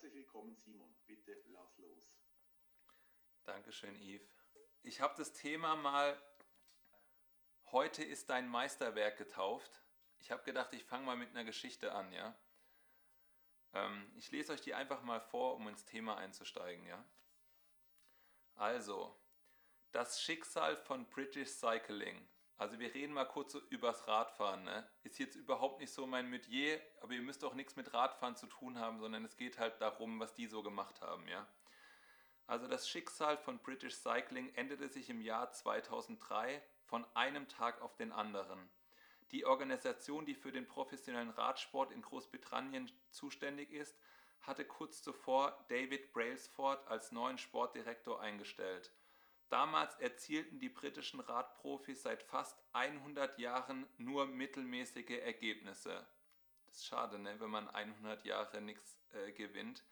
Herzlich 0.00 0.14
willkommen, 0.14 0.56
Simon. 0.56 0.96
Bitte 1.06 1.36
lass 1.48 1.76
los. 1.76 2.16
Dankeschön, 3.44 4.00
Yves. 4.00 4.34
Ich 4.80 5.02
habe 5.02 5.14
das 5.18 5.34
Thema 5.34 5.76
mal 5.76 6.18
Heute 7.66 8.02
ist 8.02 8.30
dein 8.30 8.48
Meisterwerk 8.48 9.18
getauft. 9.18 9.82
Ich 10.16 10.30
habe 10.30 10.42
gedacht, 10.42 10.72
ich 10.72 10.84
fange 10.84 11.04
mal 11.04 11.18
mit 11.18 11.28
einer 11.30 11.44
Geschichte 11.44 11.92
an, 11.92 12.10
ja. 12.14 12.34
Ähm, 13.74 14.10
ich 14.16 14.30
lese 14.30 14.54
euch 14.54 14.62
die 14.62 14.72
einfach 14.72 15.02
mal 15.02 15.20
vor, 15.20 15.56
um 15.56 15.68
ins 15.68 15.84
Thema 15.84 16.16
einzusteigen, 16.16 16.86
ja. 16.86 17.04
Also, 18.54 19.14
das 19.92 20.22
Schicksal 20.22 20.78
von 20.78 21.10
British 21.10 21.50
Cycling. 21.50 22.26
Also 22.60 22.78
wir 22.78 22.92
reden 22.92 23.14
mal 23.14 23.24
kurz 23.24 23.52
so 23.52 23.60
übers 23.70 24.06
Radfahren. 24.06 24.64
Ne? 24.64 24.86
Ist 25.02 25.18
jetzt 25.18 25.34
überhaupt 25.34 25.80
nicht 25.80 25.94
so 25.94 26.06
mein 26.06 26.28
Metier, 26.28 26.78
aber 27.00 27.14
ihr 27.14 27.22
müsst 27.22 27.42
auch 27.42 27.54
nichts 27.54 27.74
mit 27.74 27.94
Radfahren 27.94 28.36
zu 28.36 28.46
tun 28.48 28.78
haben, 28.78 29.00
sondern 29.00 29.24
es 29.24 29.38
geht 29.38 29.58
halt 29.58 29.80
darum, 29.80 30.20
was 30.20 30.34
die 30.34 30.46
so 30.46 30.62
gemacht 30.62 31.00
haben, 31.00 31.26
ja. 31.26 31.46
Also 32.46 32.68
das 32.68 32.86
Schicksal 32.86 33.38
von 33.38 33.60
British 33.60 33.94
Cycling 33.94 34.52
endete 34.56 34.90
sich 34.90 35.08
im 35.08 35.22
Jahr 35.22 35.50
2003 35.50 36.62
von 36.84 37.06
einem 37.14 37.48
Tag 37.48 37.80
auf 37.80 37.96
den 37.96 38.12
anderen. 38.12 38.68
Die 39.30 39.46
Organisation, 39.46 40.26
die 40.26 40.34
für 40.34 40.52
den 40.52 40.68
professionellen 40.68 41.30
Radsport 41.30 41.90
in 41.92 42.02
Großbritannien 42.02 42.92
zuständig 43.10 43.72
ist, 43.72 43.98
hatte 44.42 44.66
kurz 44.66 45.02
zuvor 45.02 45.64
David 45.68 46.12
Brailsford 46.12 46.86
als 46.88 47.10
neuen 47.10 47.38
Sportdirektor 47.38 48.20
eingestellt. 48.20 48.92
Damals 49.50 49.96
erzielten 49.96 50.60
die 50.60 50.68
britischen 50.68 51.18
Radprofis 51.18 52.02
seit 52.02 52.22
fast 52.22 52.56
100 52.72 53.36
Jahren 53.40 53.84
nur 53.98 54.26
mittelmäßige 54.26 55.20
Ergebnisse. 55.22 56.06
Das 56.66 56.76
ist 56.76 56.86
schade, 56.86 57.18
ne, 57.18 57.40
wenn 57.40 57.50
man 57.50 57.68
100 57.68 58.24
Jahre 58.24 58.60
nichts 58.60 58.96
äh, 59.10 59.32
gewinnt. 59.32 59.84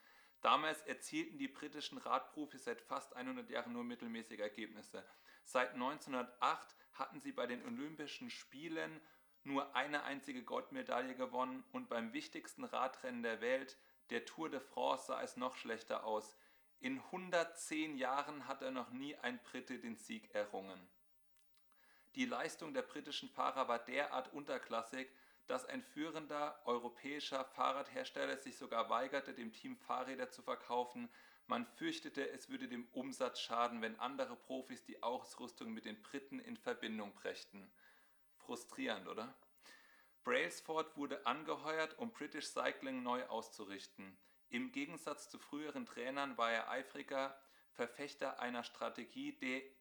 Damals 0.42 0.82
erzielten 0.82 1.38
die 1.38 1.48
britischen 1.48 1.98
Radprofis 1.98 2.64
seit 2.64 2.80
fast 2.80 3.16
100 3.16 3.50
Jahren 3.50 3.72
nur 3.72 3.82
mittelmäßige 3.82 4.38
Ergebnisse. 4.38 5.04
Seit 5.42 5.74
1908 5.74 6.76
hatten 6.92 7.20
sie 7.20 7.32
bei 7.32 7.48
den 7.48 7.64
Olympischen 7.66 8.30
Spielen 8.30 9.00
nur 9.42 9.74
eine 9.74 10.04
einzige 10.04 10.44
Goldmedaille 10.44 11.16
gewonnen 11.16 11.64
und 11.72 11.88
beim 11.88 12.12
wichtigsten 12.12 12.62
Radrennen 12.62 13.24
der 13.24 13.40
Welt, 13.40 13.76
der 14.10 14.24
Tour 14.24 14.50
de 14.50 14.60
France, 14.60 15.06
sah 15.06 15.20
es 15.20 15.36
noch 15.36 15.56
schlechter 15.56 16.04
aus. 16.04 16.36
In 16.80 17.00
110 17.00 17.96
Jahren 17.96 18.46
hat 18.46 18.62
er 18.62 18.70
noch 18.70 18.90
nie 18.90 19.16
ein 19.16 19.40
Brite 19.42 19.78
den 19.78 19.96
Sieg 19.96 20.32
errungen. 20.32 20.88
Die 22.14 22.24
Leistung 22.24 22.72
der 22.72 22.82
britischen 22.82 23.28
Fahrer 23.28 23.66
war 23.66 23.80
derart 23.80 24.32
unterklassig, 24.32 25.10
dass 25.46 25.66
ein 25.66 25.82
führender 25.82 26.60
europäischer 26.66 27.44
Fahrradhersteller 27.44 28.36
sich 28.36 28.56
sogar 28.56 28.90
weigerte, 28.90 29.34
dem 29.34 29.52
Team 29.52 29.76
Fahrräder 29.76 30.30
zu 30.30 30.42
verkaufen. 30.42 31.08
Man 31.46 31.66
fürchtete, 31.66 32.28
es 32.30 32.48
würde 32.48 32.68
dem 32.68 32.86
Umsatz 32.92 33.40
schaden, 33.40 33.82
wenn 33.82 33.98
andere 33.98 34.36
Profis 34.36 34.84
die 34.84 35.02
Ausrüstung 35.02 35.72
mit 35.72 35.84
den 35.84 36.00
Briten 36.02 36.38
in 36.38 36.56
Verbindung 36.56 37.12
brächten. 37.14 37.72
Frustrierend, 38.36 39.08
oder? 39.08 39.34
Brailsford 40.22 40.96
wurde 40.96 41.26
angeheuert, 41.26 41.98
um 41.98 42.12
British 42.12 42.46
Cycling 42.48 43.02
neu 43.02 43.24
auszurichten. 43.26 44.16
Im 44.50 44.72
Gegensatz 44.72 45.28
zu 45.28 45.38
früheren 45.38 45.84
Trainern 45.84 46.38
war 46.38 46.50
er 46.50 46.70
eifriger 46.70 47.38
Verfechter 47.72 48.40
einer 48.40 48.64
Strategie, 48.64 49.32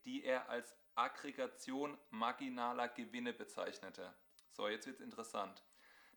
die 0.06 0.24
er 0.24 0.50
als 0.50 0.76
Aggregation 0.96 1.98
marginaler 2.10 2.90
Gewinne 2.90 3.34
bezeichnete. 3.34 4.14
So, 4.52 4.68
jetzt 4.68 4.86
wird 4.86 4.98
es 4.98 5.06
interessant. 5.06 5.64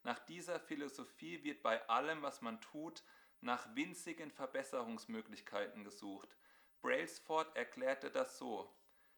Nach 0.02 0.18
dieser 0.18 0.58
Philosophie 0.58 1.44
wird 1.44 1.62
bei 1.62 1.88
allem, 1.88 2.22
was 2.22 2.40
man 2.42 2.60
tut, 2.60 3.04
nach 3.40 3.74
winzigen 3.76 4.30
Verbesserungsmöglichkeiten 4.30 5.84
gesucht. 5.84 6.36
Brailsford 6.80 7.54
erklärte 7.56 8.10
das 8.10 8.38
so. 8.38 8.74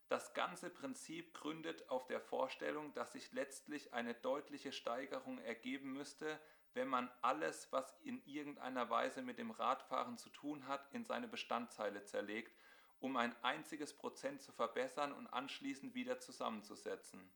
Das 0.09 0.35
ganze 0.35 0.69
Prinzip 0.69 1.33
gründet 1.33 1.89
auf 1.89 2.07
der 2.07 2.21
Vorstellung, 2.21 2.93
dass 2.95 3.13
sich 3.13 3.33
letztlich 3.33 3.95
eine 3.95 4.15
deutliche 4.15 4.73
Steigerung 4.73 5.39
ergeben 5.39 5.93
müsste, 5.93 6.39
wenn 6.75 6.89
man 6.89 7.11
alles, 7.21 7.71
was 7.71 7.99
in 8.03 8.23
irgendeiner 8.27 8.89
Weise 8.91 9.23
mit 9.23 9.39
dem 9.39 9.51
Radfahren 9.51 10.19
zu 10.19 10.31
tun 10.31 10.67
hat, 10.67 10.87
in 10.93 11.05
seine 11.05 11.29
Bestandteile 11.29 12.05
zerlegt, 12.05 12.57
um 13.01 13.17
ein 13.17 13.35
einziges 13.43 13.93
Prozent 13.97 14.41
zu 14.41 14.53
verbessern 14.53 15.13
und 15.13 15.27
anschließend 15.27 15.95
wieder 15.95 16.21
zusammenzusetzen. 16.21 17.31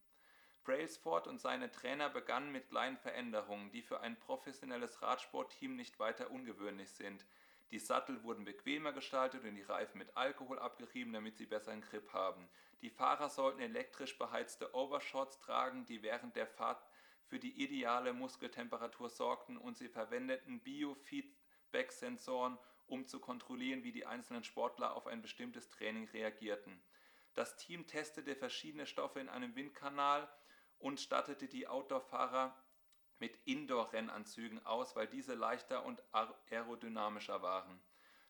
Brailsford 0.64 1.28
und 1.28 1.40
seine 1.40 1.70
Trainer 1.70 2.08
begannen 2.08 2.50
mit 2.50 2.68
kleinen 2.68 2.96
Veränderungen, 2.96 3.70
die 3.70 3.82
für 3.82 4.00
ein 4.00 4.18
professionelles 4.18 5.00
Radsportteam 5.00 5.76
nicht 5.76 5.98
weiter 5.98 6.30
ungewöhnlich 6.30 6.90
sind. 6.90 7.24
Die 7.70 7.78
Sattel 7.78 8.22
wurden 8.22 8.44
bequemer 8.44 8.92
gestaltet 8.92 9.44
und 9.44 9.54
die 9.54 9.62
Reifen 9.62 9.98
mit 9.98 10.16
Alkohol 10.16 10.58
abgerieben, 10.58 11.12
damit 11.12 11.36
sie 11.36 11.46
besseren 11.46 11.82
Grip 11.82 12.12
haben. 12.12 12.48
Die 12.80 12.90
Fahrer 12.90 13.28
sollten 13.28 13.60
elektrisch 13.60 14.18
beheizte 14.18 14.74
Overshorts 14.74 15.38
tragen, 15.38 15.84
die 15.86 16.02
während 16.02 16.36
der 16.36 16.46
Fahrt 16.46 16.84
für 17.26 17.38
die 17.38 17.62
ideale 17.62 18.12
Muskeltemperatur 18.12 19.10
sorgten 19.10 19.56
und 19.56 19.76
sie 19.76 19.88
verwendeten 19.88 20.60
Biofeedback-Sensoren, 20.60 22.58
um 22.86 23.06
zu 23.06 23.20
kontrollieren, 23.20 23.82
wie 23.82 23.92
die 23.92 24.06
einzelnen 24.06 24.44
Sportler 24.44 24.94
auf 24.94 25.06
ein 25.06 25.22
bestimmtes 25.22 25.68
Training 25.68 26.08
reagierten. 26.08 26.82
Das 27.34 27.56
Team 27.56 27.86
testete 27.86 28.34
verschiedene 28.34 28.86
Stoffe 28.86 29.20
in 29.20 29.28
einem 29.28 29.54
Windkanal 29.56 30.28
und 30.78 31.00
stattete 31.00 31.48
die 31.48 31.66
Outdoor-Fahrer 31.66 32.56
mit 33.18 33.36
Indoor-Rennanzügen 33.44 34.64
aus, 34.64 34.94
weil 34.94 35.06
diese 35.06 35.34
leichter 35.34 35.84
und 35.84 36.02
aerodynamischer 36.12 37.42
waren. 37.42 37.80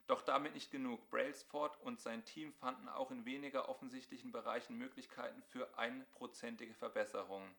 Doch 0.06 0.22
damit 0.22 0.54
nicht 0.54 0.70
genug. 0.70 1.10
Brailsford 1.10 1.80
und 1.80 2.00
sein 2.00 2.24
Team 2.24 2.52
fanden 2.52 2.88
auch 2.88 3.10
in 3.10 3.24
weniger 3.24 3.68
offensichtlichen 3.68 4.30
Bereichen 4.30 4.76
Möglichkeiten 4.76 5.42
für 5.42 5.76
einprozentige 5.76 6.74
Verbesserungen. 6.74 7.56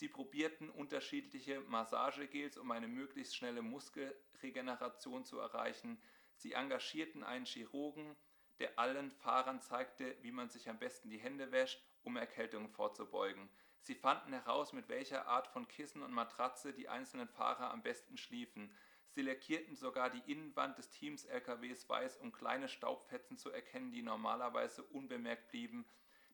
Sie 0.00 0.08
probierten 0.08 0.70
unterschiedliche 0.70 1.60
Massagegels, 1.60 2.56
um 2.56 2.70
eine 2.70 2.88
möglichst 2.88 3.36
schnelle 3.36 3.60
Muskelregeneration 3.60 5.26
zu 5.26 5.38
erreichen. 5.38 6.00
Sie 6.36 6.54
engagierten 6.54 7.22
einen 7.22 7.44
Chirurgen, 7.44 8.16
der 8.60 8.78
allen 8.78 9.10
Fahrern 9.10 9.60
zeigte, 9.60 10.16
wie 10.22 10.32
man 10.32 10.48
sich 10.48 10.70
am 10.70 10.78
besten 10.78 11.10
die 11.10 11.18
Hände 11.18 11.52
wäscht, 11.52 11.84
um 12.02 12.16
Erkältungen 12.16 12.70
vorzubeugen. 12.70 13.50
Sie 13.82 13.94
fanden 13.94 14.32
heraus, 14.32 14.72
mit 14.72 14.88
welcher 14.88 15.26
Art 15.26 15.48
von 15.48 15.68
Kissen 15.68 16.02
und 16.02 16.14
Matratze 16.14 16.72
die 16.72 16.88
einzelnen 16.88 17.28
Fahrer 17.28 17.70
am 17.70 17.82
besten 17.82 18.16
schliefen. 18.16 18.74
Sie 19.10 19.20
lackierten 19.20 19.76
sogar 19.76 20.08
die 20.08 20.32
Innenwand 20.32 20.78
des 20.78 20.88
Teams 20.88 21.26
LKWs 21.26 21.86
weiß, 21.90 22.16
um 22.16 22.32
kleine 22.32 22.68
Staubfetzen 22.68 23.36
zu 23.36 23.50
erkennen, 23.50 23.92
die 23.92 24.00
normalerweise 24.00 24.82
unbemerkt 24.82 25.48
blieben, 25.48 25.84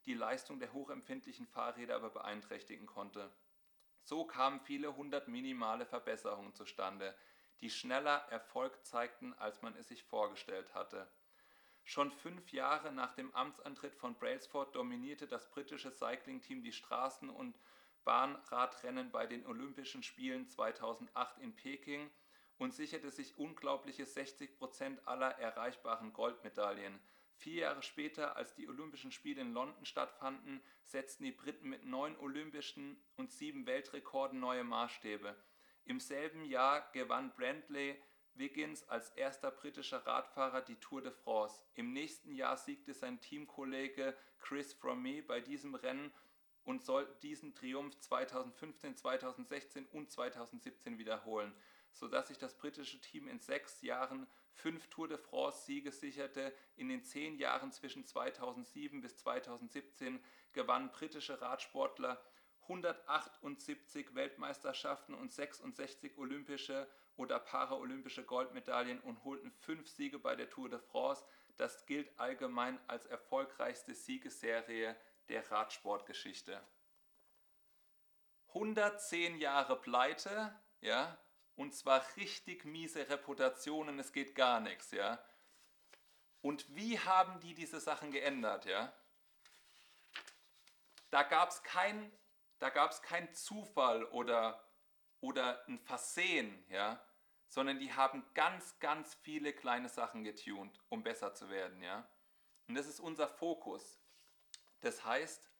die 0.05 0.15
Leistung 0.15 0.61
der 0.61 0.73
hochempfindlichen 0.73 1.49
Fahrräder 1.49 1.97
aber 1.97 2.11
beeinträchtigen 2.11 2.87
konnte. 2.87 3.29
So 4.07 4.25
kamen 4.25 4.61
viele 4.61 4.95
hundert 4.95 5.27
minimale 5.27 5.85
Verbesserungen 5.85 6.55
zustande, 6.55 7.13
die 7.61 7.71
schneller 7.71 8.19
Erfolg 8.31 8.87
zeigten, 8.87 9.35
als 9.35 9.63
man 9.63 9.75
es 9.75 9.89
sich 9.89 10.05
vorgestellt 10.05 10.75
hatte. 10.75 11.11
Schon 11.83 12.13
fünf 12.13 12.53
Jahre 12.53 12.93
nach 12.93 13.15
dem 13.15 13.35
Amtsantritt 13.35 13.97
von 13.97 14.15
Brailsford 14.15 14.77
dominierte 14.77 15.27
das 15.27 15.51
britische 15.51 15.91
Cycling-Team 15.91 16.63
die 16.63 16.73
Straßen- 16.73 17.31
und 17.31 17.59
Bahnradrennen 18.05 19.11
bei 19.11 19.27
den 19.27 19.45
Olympischen 19.45 20.05
Spielen 20.05 20.47
2008 20.47 21.39
in 21.39 21.57
Peking 21.57 22.09
und 22.59 22.75
sicherte 22.75 23.11
sich 23.11 23.37
unglaubliche 23.37 24.07
60 24.07 24.57
Prozent 24.57 25.09
aller 25.09 25.37
erreichbaren 25.41 26.13
Goldmedaillen. 26.13 27.01
Vier 27.37 27.63
Jahre 27.63 27.83
später, 27.83 28.37
als 28.37 28.55
die 28.55 28.69
Olympischen 28.69 29.13
Spiele 29.13 29.43
in 29.43 29.53
London 29.53 29.85
stattfanden, 29.85 30.63
setzten 30.85 31.25
die 31.25 31.33
Briten 31.33 31.69
mit 31.69 31.85
neun 31.85 32.17
olympischen 32.19 32.97
und 33.17 33.31
sieben 33.31 33.67
Weltrekorden 33.67 34.41
neue 34.41 34.65
Maßstäbe. 34.65 35.37
Im 35.85 36.01
selben 36.01 36.45
Jahr 36.45 36.91
gewann 36.93 37.33
Brantley 37.35 38.03
Wiggins 38.35 38.89
als 38.89 39.11
erster 39.11 39.51
britischer 39.51 40.05
Radfahrer 40.07 40.63
die 40.63 40.77
Tour 40.77 41.03
de 41.03 41.13
France. 41.13 41.63
Im 41.75 41.93
nächsten 41.93 42.35
Jahr 42.35 42.57
siegte 42.57 42.95
sein 42.95 43.21
Teamkollege 43.21 44.17
Chris 44.41 44.73
Froome 44.75 45.23
bei 45.23 45.41
diesem 45.41 45.75
Rennen 45.75 46.13
und 46.65 46.85
soll 46.85 47.07
diesen 47.23 47.55
Triumph 47.55 47.99
2015, 48.01 48.97
2016 48.97 49.87
und 49.87 50.11
2017 50.11 50.99
wiederholen, 50.99 51.55
sodass 51.93 52.29
sich 52.29 52.39
das 52.39 52.57
britische 52.57 53.01
Team 53.01 53.29
in 53.29 53.41
sechs 53.41 53.83
Jahren 53.83 54.27
fünf 54.57 54.89
Tour 54.89 55.09
de 55.09 55.19
France-Siege 55.19 55.93
sicherte. 55.93 56.53
In 56.77 56.89
den 56.89 57.05
zehn 57.05 57.39
Jahren 57.39 57.73
zwischen 57.73 58.05
2007 58.05 59.01
bis 59.01 59.17
2017 59.19 60.23
gewannen 60.53 60.91
britische 60.91 61.41
Radsportler 61.41 62.23
178 62.63 64.15
Weltmeisterschaften 64.15 65.15
und 65.15 65.33
66 65.33 66.19
olympische 66.19 66.89
oder 67.17 67.39
paralympische 67.39 68.25
Goldmedaillen 68.25 69.01
und 69.01 69.25
holten 69.25 69.53
fünf 69.53 69.89
Siege 69.89 70.19
bei 70.19 70.35
der 70.35 70.51
Tour 70.51 70.69
de 70.69 70.81
France. 70.81 71.25
Das 71.57 71.87
gilt 71.87 72.19
allgemein 72.19 72.79
als 72.89 73.07
erfolgreichste 73.07 73.95
Siegesserie 73.95 74.97
der 75.29 75.51
Radsportgeschichte. 75.51 76.61
110 78.49 79.39
Jahre 79.39 79.81
Pleite, 79.81 80.59
ja, 80.81 81.19
und 81.57 81.75
zwar 81.75 82.05
richtig 82.17 82.65
miese 82.65 83.09
Reputationen, 83.09 83.99
es 83.99 84.13
geht 84.13 84.35
gar 84.35 84.61
nichts, 84.61 84.91
ja. 84.93 85.19
Und 86.43 86.77
wie 86.77 86.99
haben 87.01 87.41
die 87.41 87.55
diese 87.55 87.81
Sachen 87.81 88.13
geändert, 88.13 88.67
ja? 88.67 88.93
Da 91.11 91.23
gab 91.23 91.51
es 91.51 91.63
kein, 91.63 92.13
kein 92.61 93.33
Zufall 93.35 94.05
oder, 94.05 94.63
oder 95.21 95.67
ein 95.67 95.79
Versehen, 95.79 96.65
ja, 96.69 97.03
sondern 97.49 97.79
die 97.79 97.93
haben 97.93 98.25
ganz, 98.35 98.79
ganz 98.79 99.15
viele 99.23 99.53
kleine 99.53 99.89
Sachen 99.89 100.25
getunt, 100.25 100.79
um 100.89 101.03
besser 101.03 101.35
zu 101.35 101.49
werden, 101.49 101.83
ja. 101.83 102.07
Und 102.69 102.75
das 102.75 102.87
ist 102.87 103.01
unser 103.01 103.29
Fokus. 103.29 103.99
Das 104.81 105.05
heißt, 105.05 105.51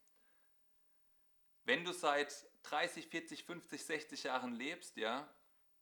wenn 1.65 1.85
du 1.85 1.93
seit 1.93 2.47
30, 2.65 3.09
40, 3.09 3.45
50, 3.45 3.85
60 3.85 4.23
Jahren 4.25 4.55
lebst, 4.55 4.97
ja, 4.97 5.29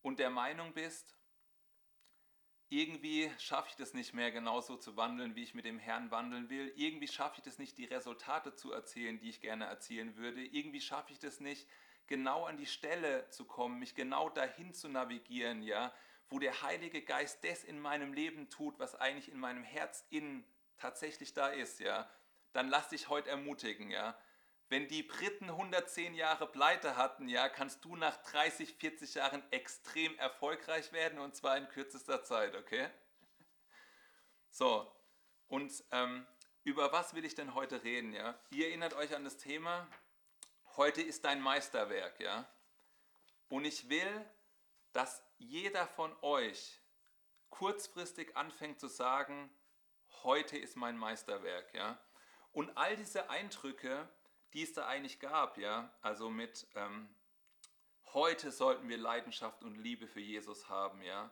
und 0.05 0.19
der 0.19 0.29
Meinung 0.29 0.75
bist, 0.75 1.17
irgendwie 2.69 3.31
schaffe 3.39 3.69
ich 3.71 3.77
das 3.77 3.95
nicht 3.95 4.13
mehr 4.13 4.31
genauso 4.31 4.77
zu 4.77 4.97
wandeln, 4.97 5.35
wie 5.35 5.43
ich 5.43 5.55
mit 5.55 5.65
dem 5.65 5.79
Herrn 5.79 6.11
wandeln 6.11 6.51
will. 6.51 6.73
Irgendwie 6.77 7.09
schaffe 7.09 7.37
ich 7.39 7.43
das 7.43 7.59
nicht, 7.59 7.79
die 7.79 7.87
Resultate 7.87 8.55
zu 8.55 8.71
erzielen, 8.71 9.19
die 9.19 9.31
ich 9.31 9.41
gerne 9.41 9.65
erzielen 9.65 10.17
würde. 10.17 10.45
Irgendwie 10.45 10.83
schaffe 10.83 11.13
ich 11.13 11.19
das 11.19 11.41
nicht, 11.41 11.67
genau 12.07 12.45
an 12.45 12.59
die 12.59 12.67
Stelle 12.67 13.31
zu 13.31 13.47
kommen, 13.47 13.79
mich 13.79 13.95
genau 13.95 14.29
dahin 14.29 14.75
zu 14.75 14.89
navigieren, 14.89 15.63
ja, 15.63 15.93
wo 16.29 16.39
der 16.39 16.63
Heilige 16.63 17.01
Geist 17.01 17.43
das 17.43 17.65
in 17.65 17.81
meinem 17.81 18.13
Leben 18.13 18.51
tut, 18.51 18.79
was 18.79 18.95
eigentlich 18.95 19.31
in 19.31 19.39
meinem 19.39 19.65
Herz 19.65 20.05
innen 20.11 20.45
tatsächlich 20.77 21.33
da 21.33 21.49
ist, 21.49 21.81
ja. 21.81 22.11
Dann 22.53 22.69
lass 22.69 22.91
dich 22.91 23.09
heute 23.09 23.31
ermutigen, 23.31 23.91
ja. 23.91 24.19
Wenn 24.75 24.89
die 24.89 25.05
Briten 25.05 25.51
110 25.51 26.15
Jahre 26.15 26.49
Pleite 26.49 26.97
hatten, 26.97 27.29
ja, 27.29 27.49
kannst 27.49 27.85
du 27.85 27.95
nach 27.95 28.17
30, 28.25 28.75
40 28.75 29.15
Jahren 29.15 29.41
extrem 29.53 30.19
erfolgreich 30.19 30.91
werden 30.91 31.21
und 31.21 31.37
zwar 31.37 31.57
in 31.57 31.69
kürzester 31.69 32.25
Zeit, 32.25 32.57
okay? 32.57 32.91
So, 34.51 34.93
und 35.47 35.73
ähm, 35.93 36.27
über 36.65 36.91
was 36.91 37.15
will 37.15 37.25
ich 37.25 37.37
denn 37.37 37.55
heute 37.55 37.85
reden, 37.85 38.15
ja? 38.15 38.37
Ihr 38.51 38.67
erinnert 38.67 38.95
euch 38.95 39.15
an 39.15 39.23
das 39.23 39.37
Thema, 39.37 39.87
heute 40.75 41.03
ist 41.03 41.25
dein 41.25 41.41
Meisterwerk, 41.41 42.19
ja? 42.19 42.45
Und 43.47 43.65
ich 43.67 43.89
will, 43.89 44.29
dass 44.93 45.23
jeder 45.39 45.87
von 45.87 46.13
euch 46.21 46.81
kurzfristig 47.49 48.37
anfängt 48.37 48.81
zu 48.81 48.89
sagen, 48.89 49.57
heute 50.25 50.59
ist 50.59 50.75
mein 50.75 50.99
Meisterwerk, 50.99 51.73
ja? 51.75 51.97
Und 52.51 52.77
all 52.77 52.97
diese 52.97 53.31
Eindrücke, 53.31 54.09
die 54.55 54.63
es 54.63 54.73
da 54.73 54.87
eigentlich 54.87 55.21
gab, 55.21 55.59
ja, 55.59 55.93
also 56.01 56.31
mit 56.31 56.67
ähm, 56.75 57.09
heute 58.13 58.51
sollten 58.51 58.89
wir 58.89 58.97
Leidenschaft 58.97 59.63
und 59.63 59.77
Liebe 59.77 60.07
für 60.07 60.21
Jesus 60.21 60.69
haben, 60.69 61.03
ja, 61.03 61.31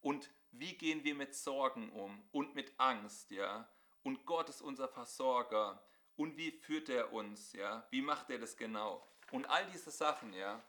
und 0.00 0.30
wie 0.50 0.74
gehen 0.74 1.04
wir 1.04 1.14
mit 1.14 1.34
Sorgen 1.34 1.90
um 1.92 2.22
und 2.32 2.54
mit 2.54 2.72
Angst, 2.78 3.30
ja, 3.30 3.68
und 4.02 4.26
Gott 4.26 4.48
ist 4.48 4.62
unser 4.62 4.88
Versorger. 4.88 5.82
Und 6.16 6.36
wie 6.36 6.50
führt 6.50 6.88
er 6.88 7.12
uns, 7.12 7.52
ja, 7.52 7.86
wie 7.90 8.02
macht 8.02 8.30
er 8.30 8.38
das 8.38 8.56
genau? 8.56 9.06
Und 9.30 9.46
all 9.46 9.64
diese 9.70 9.90
Sachen, 9.90 10.34
ja, 10.34 10.62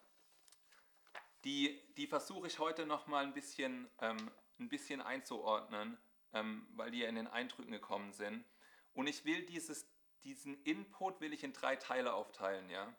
die, 1.43 1.81
die 1.97 2.07
versuche 2.07 2.47
ich 2.47 2.59
heute 2.59 2.85
noch 2.85 3.07
mal 3.07 3.25
ein 3.25 3.33
bisschen, 3.33 3.89
ähm, 3.99 4.31
ein 4.59 4.69
bisschen 4.69 5.01
einzuordnen, 5.01 5.97
ähm, 6.33 6.65
weil 6.75 6.91
die 6.91 6.99
ja 6.99 7.09
in 7.09 7.15
den 7.15 7.27
Eindrücken 7.27 7.71
gekommen 7.71 8.13
sind. 8.13 8.45
Und 8.93 9.07
ich 9.07 9.25
will 9.25 9.45
dieses 9.45 9.85
diesen 10.23 10.61
Input 10.63 11.21
will 11.21 11.33
ich 11.33 11.43
in 11.43 11.53
drei 11.53 11.75
Teile 11.75 12.13
aufteilen, 12.13 12.69
ja. 12.69 12.93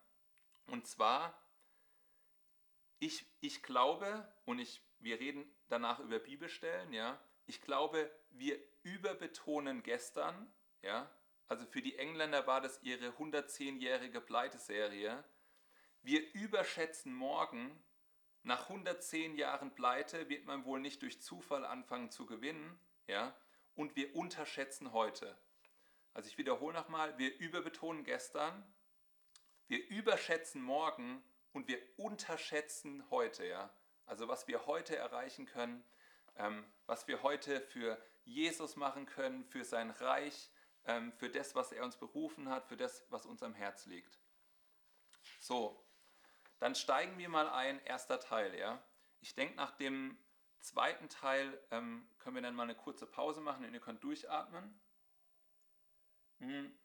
Und 0.67 0.87
zwar, 0.87 1.39
ich, 2.99 3.27
ich 3.41 3.63
glaube, 3.63 4.33
und 4.45 4.59
ich, 4.59 4.83
wir 4.99 5.21
reden 5.21 5.45
danach 5.69 6.01
über 6.01 6.19
Bibelstellen, 6.19 6.93
ja. 6.93 7.21
Ich 7.47 7.61
glaube, 7.61 8.11
wir 8.31 8.59
überbetonen 8.83 9.83
gestern, 9.83 10.53
ja. 10.83 11.11
Also 11.47 11.67
für 11.67 11.83
die 11.83 11.99
Engländer 11.99 12.47
war 12.47 12.61
das 12.61 12.83
ihre 12.83 13.09
110-jährige 13.11 14.21
Pleiteserie. 14.21 15.23
Wir 16.03 16.33
überschätzen 16.35 17.15
morgen, 17.15 17.83
nach 18.43 18.69
110 18.69 19.37
Jahren 19.37 19.75
Pleite 19.75 20.29
wird 20.29 20.45
man 20.45 20.65
wohl 20.65 20.81
nicht 20.81 21.01
durch 21.03 21.21
Zufall 21.23 21.65
anfangen 21.65 22.11
zu 22.11 22.27
gewinnen, 22.27 22.79
ja. 23.07 23.35
Und 23.75 23.97
wir 23.97 24.15
unterschätzen 24.15 24.93
heute. 24.93 25.37
Also 26.15 26.29
ich 26.29 26.39
wiederhole 26.39 26.73
nochmal, 26.73 27.19
wir 27.19 27.37
überbetonen 27.39 28.05
gestern, 28.05 28.65
wir 29.67 29.87
überschätzen 29.89 30.63
morgen 30.63 31.23
und 31.53 31.67
wir 31.67 31.81
unterschätzen 31.97 33.05
heute, 33.11 33.45
ja. 33.45 33.75
Also 34.07 34.29
was 34.29 34.47
wir 34.47 34.67
heute 34.67 34.97
erreichen 34.97 35.47
können, 35.47 35.85
ähm, 36.37 36.65
was 36.87 37.09
wir 37.09 37.23
heute 37.23 37.61
für 37.61 38.01
Jesus 38.25 38.77
machen 38.77 39.07
können, 39.07 39.45
für 39.45 39.65
sein 39.65 39.91
Reich, 39.91 40.51
ähm, 40.85 41.13
für 41.13 41.31
das, 41.31 41.55
was 41.57 41.73
er 41.73 41.85
uns 41.85 41.97
berufen 41.97 42.49
hat, 42.49 42.69
für 42.69 42.77
das, 42.77 43.05
was 43.11 43.27
uns 43.27 43.43
am 43.43 43.55
Herz 43.55 43.87
liegt. 43.87 44.21
So, 45.41 45.85
dann 46.61 46.77
steigen 46.77 47.19
wir 47.19 47.29
mal 47.29 47.49
ein, 47.49 47.83
erster 47.85 48.21
Teil, 48.21 48.57
ja. 48.57 48.81
Ich 49.21 49.35
denke, 49.35 49.57
nach 49.57 49.73
dem 49.73 50.17
zweiten 50.61 51.09
Teil 51.09 51.61
ähm, 51.71 52.09
können 52.19 52.37
wir 52.37 52.43
dann 52.43 52.55
mal 52.55 52.65
eine 52.65 52.77
kurze 52.77 53.07
Pause 53.07 53.41
machen 53.41 53.65
und 53.65 53.75
ihr 53.75 53.81
könnt 53.81 54.05
durchatmen. 54.05 54.81
Hm. 56.39 56.77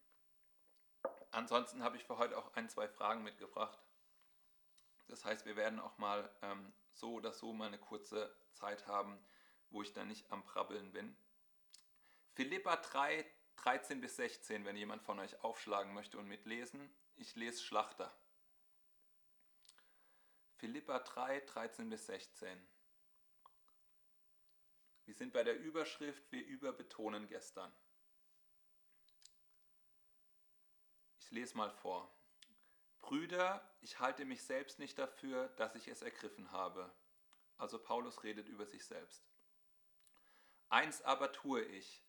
Ansonsten 1.31 1.84
habe 1.84 1.98
ich 1.98 2.04
für 2.04 2.18
heute 2.18 2.38
auch 2.38 2.54
ein, 2.54 2.69
zwei 2.69 2.88
Fragen 2.88 3.24
mitgebracht. 3.24 3.80
Das 5.07 5.25
heißt, 5.25 5.46
wir 5.46 5.56
werden 5.56 5.80
auch 5.80 5.98
mal 5.98 6.30
ähm, 6.42 6.74
so 6.94 7.13
oder 7.13 7.34
so 7.34 7.54
mal 7.54 7.68
eine 7.68 7.80
kurze 7.80 8.36
Zeit 8.54 8.88
haben, 8.88 9.18
wo 9.69 9.81
ich 9.81 9.94
dann 9.94 10.07
nicht 10.07 10.31
am 10.31 10.44
Prabbeln 10.44 10.92
bin. 10.92 11.16
Philippa 12.34 12.75
3, 12.78 13.25
13 13.57 14.01
bis 14.01 14.16
16, 14.16 14.66
wenn 14.66 14.78
jemand 14.78 15.01
von 15.04 15.19
euch 15.19 15.44
aufschlagen 15.44 15.94
möchte 15.94 16.18
und 16.18 16.28
mitlesen. 16.28 16.90
Ich 17.16 17.36
lese 17.36 17.62
Schlachter. 17.62 18.16
Philippa 20.57 21.00
3, 21.00 21.42
13 21.42 21.90
bis 21.90 22.06
16. 22.06 22.68
Wir 25.06 25.16
sind 25.16 25.34
bei 25.34 25.44
der 25.44 25.57
Überschrift, 25.57 26.31
wir 26.31 26.46
überbetonen 26.46 27.28
gestern. 27.28 27.74
Lese 31.30 31.56
mal 31.56 31.72
vor. 31.72 32.14
Brüder, 33.02 33.68
ich 33.81 34.00
halte 34.00 34.26
mich 34.26 34.44
selbst 34.44 34.80
nicht 34.80 34.98
dafür, 34.98 35.48
dass 35.58 35.76
ich 35.76 35.88
es 35.88 36.02
ergriffen 36.02 36.52
habe. 36.52 36.94
Also 37.58 37.80
Paulus 37.80 38.24
redet 38.24 38.48
über 38.48 38.66
sich 38.66 38.86
selbst. 38.86 39.24
Eins 40.70 41.02
aber 41.02 41.31
tue 41.31 41.64
ich. 41.64 42.03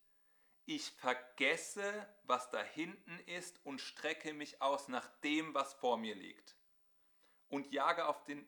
Ich 0.66 0.90
vergesse, 0.92 2.09
was 2.25 2.50
da 2.50 2.62
hinten 2.62 3.18
ist 3.21 3.64
und 3.64 3.80
strecke 3.80 4.33
mich 4.35 4.62
aus 4.62 4.88
nach 4.88 5.09
dem, 5.21 5.54
was 5.54 5.75
vor 5.75 5.97
mir 5.97 6.14
liegt. 6.14 6.56
Und 7.49 7.73
jage 7.73 8.06
auf, 8.06 8.23
den, 8.25 8.47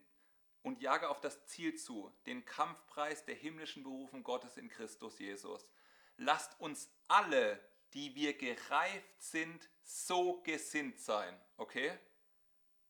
und 0.63 0.81
jage 0.81 1.09
auf 1.09 1.21
das 1.21 1.47
Ziel 1.47 1.75
zu, 1.75 2.15
den 2.27 2.45
Kampfpreis 2.45 3.25
der 3.25 3.35
himmlischen 3.35 3.83
Berufung 3.83 4.23
Gottes 4.23 4.57
in 4.57 4.69
Christus 4.69 5.19
Jesus. 5.19 5.69
Lasst 6.17 6.61
uns 6.61 6.89
alle 7.09 7.59
die 7.95 8.15
wir 8.15 8.37
gereift 8.37 9.23
sind, 9.23 9.69
so 9.83 10.41
gesinnt 10.43 11.01
sein. 11.01 11.39
Okay? 11.57 11.99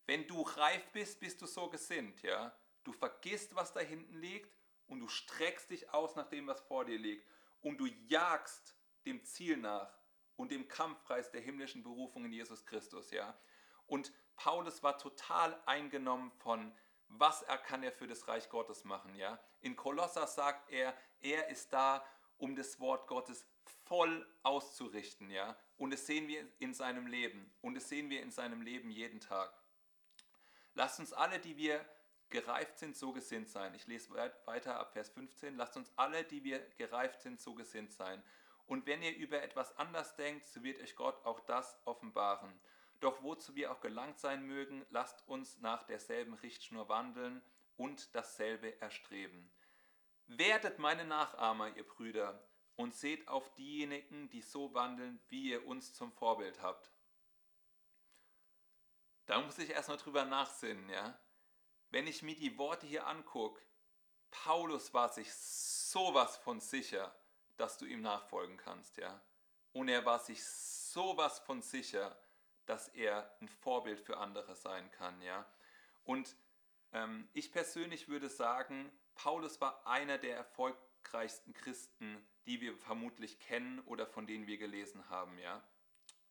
Wenn 0.07 0.27
du 0.27 0.43
reif 0.43 0.91
bist, 0.93 1.21
bist 1.21 1.41
du 1.43 1.47
so 1.47 1.69
gesinnt, 1.69 2.23
ja? 2.23 2.57
Du 2.85 2.93
vergisst, 2.93 3.55
was 3.55 3.73
da 3.73 3.81
hinten 3.81 4.15
liegt 4.15 4.53
und 4.87 5.01
du 5.01 5.09
streckst 5.09 5.71
dich 5.71 5.91
aus 5.91 6.17
nach 6.17 6.29
dem, 6.29 6.47
was 6.47 6.61
vor 6.61 6.85
dir 6.85 6.99
liegt 6.99 7.27
und 7.61 7.79
du 7.79 7.87
jagst 8.09 8.77
dem 9.05 9.25
Ziel 9.25 9.57
nach 9.57 9.97
und 10.37 10.51
dem 10.51 10.67
Kampfpreis 10.67 11.31
der 11.31 11.41
himmlischen 11.41 11.83
Berufung 11.83 12.25
in 12.25 12.33
Jesus 12.33 12.65
Christus, 12.67 13.11
ja? 13.11 13.39
Und 13.87 14.13
Paulus 14.37 14.83
war 14.83 14.99
total 14.99 15.61
eingenommen 15.67 16.33
von 16.33 16.73
was 17.19 17.43
er 17.43 17.59
kann 17.59 17.83
er 17.83 17.93
für 17.93 18.07
das 18.07 18.27
Reich 18.27 18.49
Gottes 18.49 18.85
machen, 18.85 19.15
ja? 19.17 19.39
In 19.61 19.77
Kolosser 19.77 20.27
sagt 20.27 20.71
er, 20.71 20.97
er 21.21 21.49
ist 21.49 21.73
da, 21.73 22.05
um 22.43 22.57
das 22.57 22.81
Wort 22.81 23.07
Gottes 23.07 23.47
voll 23.85 24.27
auszurichten, 24.43 25.31
ja. 25.31 25.57
Und 25.79 25.93
das 25.93 26.07
sehen 26.07 26.27
wir 26.27 26.45
in 26.59 26.75
seinem 26.75 27.07
Leben. 27.07 27.53
Und 27.61 27.75
das 27.75 27.89
sehen 27.89 28.11
wir 28.11 28.21
in 28.21 28.33
seinem 28.33 28.63
Leben 28.63 28.91
jeden 28.91 29.21
Tag. 29.21 29.53
Lasst 30.75 30.99
uns 30.99 31.13
alle, 31.13 31.39
die 31.39 31.57
wir 31.57 31.85
gereift 32.31 32.79
sind, 32.79 32.97
so 32.97 33.13
gesinnt 33.13 33.49
sein. 33.49 33.73
Ich 33.77 33.87
lese 33.87 34.11
weiter 34.45 34.81
ab 34.81 34.93
Vers 34.93 35.11
15. 35.11 35.57
Lasst 35.57 35.77
uns 35.77 35.93
alle, 35.95 36.25
die 36.25 36.43
wir 36.43 36.59
gereift 36.79 37.21
sind, 37.23 37.41
so 37.41 37.55
gesinnt 37.55 37.93
sein. 37.93 38.21
Und 38.67 38.87
wenn 38.87 39.03
ihr 39.03 39.15
über 39.17 39.41
etwas 39.41 39.77
anders 39.79 40.17
denkt, 40.17 40.45
so 40.47 40.65
wird 40.65 40.83
euch 40.83 40.97
Gott 40.97 41.25
auch 41.25 41.39
das 41.41 41.79
offenbaren. 41.85 42.53
Doch 42.99 43.23
wozu 43.23 43.55
wir 43.55 43.71
auch 43.71 43.81
gelangt 43.81 44.19
sein 44.19 44.45
mögen, 44.47 44.85
lasst 44.91 45.29
uns 45.29 45.61
nach 45.61 45.85
derselben 45.85 46.35
Richtschnur 46.35 46.89
wandeln 46.89 47.41
und 47.77 48.13
dasselbe 48.17 48.81
erstreben. 48.81 49.49
Werdet 50.27 50.79
meine 50.79 51.05
Nachahmer, 51.05 51.77
ihr 51.77 51.87
Brüder, 51.87 52.47
und 52.77 52.95
seht 52.95 53.29
auf 53.29 53.53
diejenigen, 53.55 54.29
die 54.31 54.43
so 54.43 54.75
wandeln, 54.75 55.21
wie 55.29 55.51
ihr 55.51 55.67
uns 55.67 55.95
zum 55.95 56.13
Vorbild 56.13 56.63
habt. 56.63 56.91
Da 59.27 59.41
muss 59.41 59.59
ich 59.59 59.71
erstmal 59.71 59.99
drüber 59.99 60.25
nachsinnen, 60.25 60.89
ja. 60.89 61.19
Wenn 61.91 62.07
ich 62.07 62.23
mir 62.23 62.35
die 62.35 62.57
Worte 62.59 62.87
hier 62.87 63.07
angucke, 63.07 63.63
Paulus 64.31 64.95
war 64.95 65.11
sich 65.11 65.33
sowas 65.33 66.39
von 66.39 66.61
sicher, 66.61 67.15
dass 67.57 67.79
du 67.79 67.85
ihm 67.85 68.01
nachfolgen 68.01 68.57
kannst, 68.57 68.97
ja. 68.97 69.23
Und 69.73 69.89
er 69.89 70.05
war 70.05 70.19
sich 70.19 70.45
sowas 70.45 71.39
von 71.41 71.63
sicher, 71.63 72.19
dass 72.67 72.89
er 72.89 73.37
ein 73.41 73.49
Vorbild 73.49 74.01
für 74.01 74.17
andere 74.17 74.57
sein 74.57 74.91
kann, 74.91 75.21
ja. 75.23 75.47
Und 76.05 76.35
ähm, 76.93 77.29
ich 77.33 77.53
persönlich 77.53 78.09
würde 78.09 78.29
sagen, 78.29 78.91
Paulus 79.15 79.61
war 79.61 79.87
einer 79.87 80.19
der 80.19 80.37
erfolgreichsten 80.37 81.53
Christen, 81.53 82.27
die 82.47 82.61
wir 82.61 82.77
vermutlich 82.77 83.39
kennen 83.39 83.81
oder 83.87 84.07
von 84.07 84.27
denen 84.27 84.47
wir 84.47 84.59
gelesen 84.59 85.09
haben, 85.09 85.39
ja. 85.39 85.63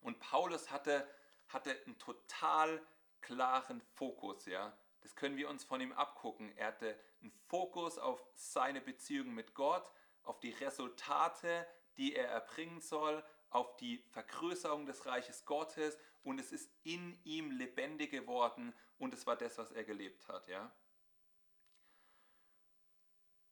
Und 0.02 0.20
Paulus 0.20 0.72
hatte, 0.72 1.08
hatte 1.48 1.80
einen 1.86 1.98
total 2.00 2.86
klaren 3.22 3.82
Fokus, 3.94 4.46
ja. 4.46 4.78
Das 5.02 5.16
können 5.16 5.38
wir 5.38 5.50
uns 5.50 5.64
von 5.64 5.82
ihm 5.82 5.94
abgucken. 5.94 6.56
Er 6.58 6.68
hatte 6.68 7.00
einen 7.22 7.32
Fokus 7.48 7.98
auf 7.98 8.24
seine 8.36 8.82
Beziehung 8.82 9.34
mit 9.34 9.54
Gott, 9.56 9.92
auf 10.24 10.40
die 10.40 10.52
Resultate, 10.52 11.68
die 11.98 12.16
er 12.16 12.28
erbringen 12.28 12.82
soll, 12.82 13.24
auf 13.50 13.76
die 13.78 14.04
Vergrößerung 14.12 14.86
des 14.86 15.06
Reiches 15.06 15.46
Gottes 15.46 15.98
und 16.24 16.40
es 16.40 16.52
ist 16.52 16.72
in 16.84 17.20
ihm 17.24 17.52
lebendig 17.52 18.12
geworden 18.12 18.74
und 18.98 19.14
es 19.14 19.26
war 19.26 19.36
das, 19.36 19.58
was 19.58 19.72
er 19.72 19.84
gelebt 19.84 20.28
hat, 20.28 20.48
ja. 20.48 20.72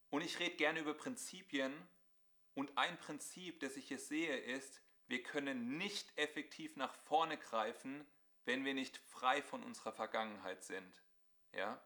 Und 0.09 0.21
ich 0.21 0.39
rede 0.39 0.55
gerne 0.55 0.79
über 0.79 0.93
Prinzipien 0.93 1.73
und 2.53 2.77
ein 2.77 2.97
Prinzip, 2.97 3.59
das 3.59 3.77
ich 3.77 3.87
hier 3.87 3.99
sehe, 3.99 4.37
ist, 4.37 4.81
wir 5.07 5.23
können 5.23 5.77
nicht 5.77 6.11
effektiv 6.17 6.75
nach 6.75 6.93
vorne 6.93 7.37
greifen, 7.37 8.05
wenn 8.45 8.65
wir 8.65 8.73
nicht 8.73 8.97
frei 8.97 9.41
von 9.41 9.63
unserer 9.63 9.91
Vergangenheit 9.91 10.63
sind. 10.63 11.03
Ja? 11.53 11.81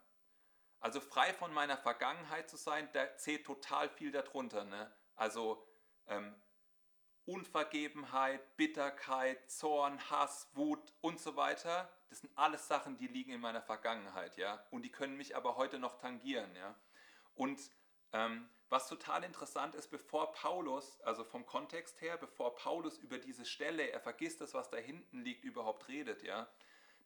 Also 0.79 0.99
frei 0.99 1.33
von 1.33 1.53
meiner 1.53 1.77
Vergangenheit 1.77 2.49
zu 2.49 2.57
sein, 2.57 2.89
da 2.93 3.15
zählt 3.17 3.45
total 3.45 3.89
viel 3.89 4.11
darunter. 4.11 4.65
Ne? 4.65 4.93
Also 5.15 5.65
ähm, 6.07 6.35
Unvergebenheit, 7.25 8.57
Bitterkeit, 8.57 9.49
Zorn, 9.49 10.09
Hass, 10.09 10.49
Wut 10.53 10.93
und 10.99 11.19
so 11.19 11.37
weiter. 11.37 11.89
Das 12.09 12.19
sind 12.19 12.37
alles 12.37 12.67
Sachen, 12.67 12.97
die 12.97 13.07
liegen 13.07 13.31
in 13.31 13.39
meiner 13.39 13.61
Vergangenheit, 13.61 14.35
ja. 14.37 14.65
Und 14.71 14.83
die 14.83 14.91
können 14.91 15.15
mich 15.15 15.35
aber 15.35 15.55
heute 15.55 15.79
noch 15.79 15.97
tangieren, 15.97 16.53
ja. 16.55 16.75
Und 17.35 17.61
ähm, 18.13 18.47
was 18.69 18.87
total 18.87 19.23
interessant 19.23 19.75
ist, 19.75 19.89
bevor 19.91 20.31
Paulus, 20.31 20.99
also 21.01 21.23
vom 21.23 21.45
Kontext 21.45 22.01
her, 22.01 22.17
bevor 22.17 22.55
Paulus 22.55 22.97
über 22.97 23.17
diese 23.17 23.45
Stelle, 23.45 23.89
er 23.89 23.99
vergisst 23.99 24.41
das, 24.41 24.53
was 24.53 24.69
da 24.69 24.77
hinten 24.77 25.21
liegt, 25.21 25.43
überhaupt 25.43 25.87
redet, 25.87 26.23
ja. 26.23 26.47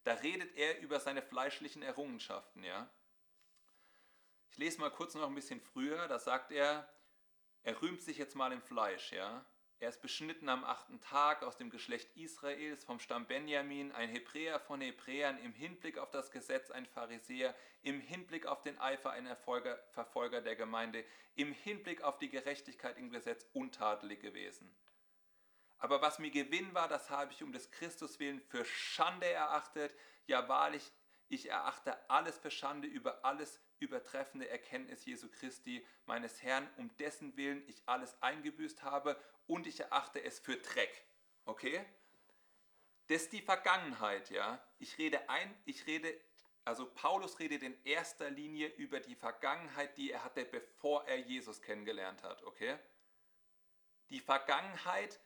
Da 0.04 0.14
redet 0.14 0.56
er 0.56 0.80
über 0.80 1.00
seine 1.00 1.22
fleischlichen 1.22 1.82
Errungenschaften, 1.82 2.64
ja. 2.64 2.90
Ich 4.52 4.58
lese 4.58 4.80
mal 4.80 4.92
kurz 4.92 5.14
noch 5.16 5.28
ein 5.28 5.36
bisschen 5.36 5.60
früher, 5.60 6.08
da 6.08 6.20
sagt 6.20 6.52
er, 6.52 6.88
er 7.64 7.82
rühmt 7.82 8.02
sich 8.02 8.18
jetzt 8.18 8.36
mal 8.36 8.54
im 8.54 8.62
Fleisch, 8.62 9.12
ja. 9.12 9.46
Er 9.80 9.90
ist 9.90 10.02
beschnitten 10.02 10.50
am 10.50 10.64
achten 10.64 11.00
Tag 11.02 11.44
aus 11.44 11.56
dem 11.56 11.70
Geschlecht 11.70 12.10
Israels 12.18 12.84
vom 12.84 13.00
Stamm 13.00 13.28
Benjamin, 13.28 13.92
ein 13.92 14.10
Hebräer 14.10 14.60
von 14.60 14.82
Hebräern, 14.82 15.38
im 15.38 15.54
Hinblick 15.54 16.00
auf 16.00 16.10
das 16.10 16.32
Gesetz 16.32 16.72
ein 16.72 16.88
Pharisäer, 16.88 17.56
im 17.84 18.02
Hinblick 18.02 18.48
auf 18.48 18.64
den 18.64 18.80
Eifer 18.80 19.12
ein 19.12 19.28
Erfolger, 19.28 19.78
Verfolger 19.92 20.42
der 20.42 20.56
Gemeinde, 20.56 21.06
im 21.36 21.52
Hinblick 21.52 22.02
auf 22.02 22.18
die 22.18 22.30
Gerechtigkeit 22.30 22.98
im 22.98 23.12
Gesetz 23.12 23.46
untadelig 23.54 24.20
gewesen. 24.20 24.76
Aber 25.78 26.02
was 26.02 26.18
mir 26.18 26.32
Gewinn 26.32 26.74
war, 26.74 26.88
das 26.88 27.12
habe 27.12 27.32
ich 27.32 27.44
um 27.44 27.52
des 27.52 27.70
Christus 27.70 28.20
willen 28.20 28.42
für 28.42 28.66
Schande 28.66 29.30
erachtet. 29.30 29.94
Ja 30.26 30.50
wahrlich, 30.50 30.92
ich 31.30 31.52
erachte 31.52 32.10
alles 32.10 32.40
für 32.40 32.50
Schande 32.50 32.88
über 32.88 33.24
alles 33.24 33.62
übertreffende 33.80 34.50
Erkenntnis 34.50 35.06
Jesu 35.06 35.30
Christi, 35.30 35.86
meines 36.08 36.42
Herrn, 36.42 36.68
um 36.78 36.90
dessen 36.98 37.38
Willen 37.38 37.64
ich 37.68 37.84
alles 37.86 38.20
eingebüßt 38.24 38.82
habe 38.82 39.16
und 39.48 39.66
ich 39.66 39.80
erachte 39.80 40.24
es 40.24 40.40
für 40.40 40.58
Dreck. 40.58 41.04
Okay? 41.46 41.84
Das 43.08 43.24
ist 43.24 43.34
die 43.34 43.42
Vergangenheit, 43.42 44.30
ja. 44.30 44.62
Ich 44.80 44.98
rede 44.98 45.30
ein, 45.30 45.58
ich 45.66 45.88
rede, 45.88 46.14
also 46.66 46.86
Paulus 46.86 47.40
redet 47.40 47.64
in 47.64 47.76
erster 47.86 48.30
Linie 48.30 48.68
über 48.68 49.00
die 49.00 49.16
Vergangenheit, 49.16 49.98
die 49.98 50.12
er 50.12 50.24
hatte, 50.24 50.44
bevor 50.46 51.08
er 51.08 51.18
Jesus 51.18 51.62
kennengelernt 51.62 52.24
hat, 52.24 52.44
okay? 52.44 52.78
Die 54.10 54.20
Vergangenheit, 54.20 55.20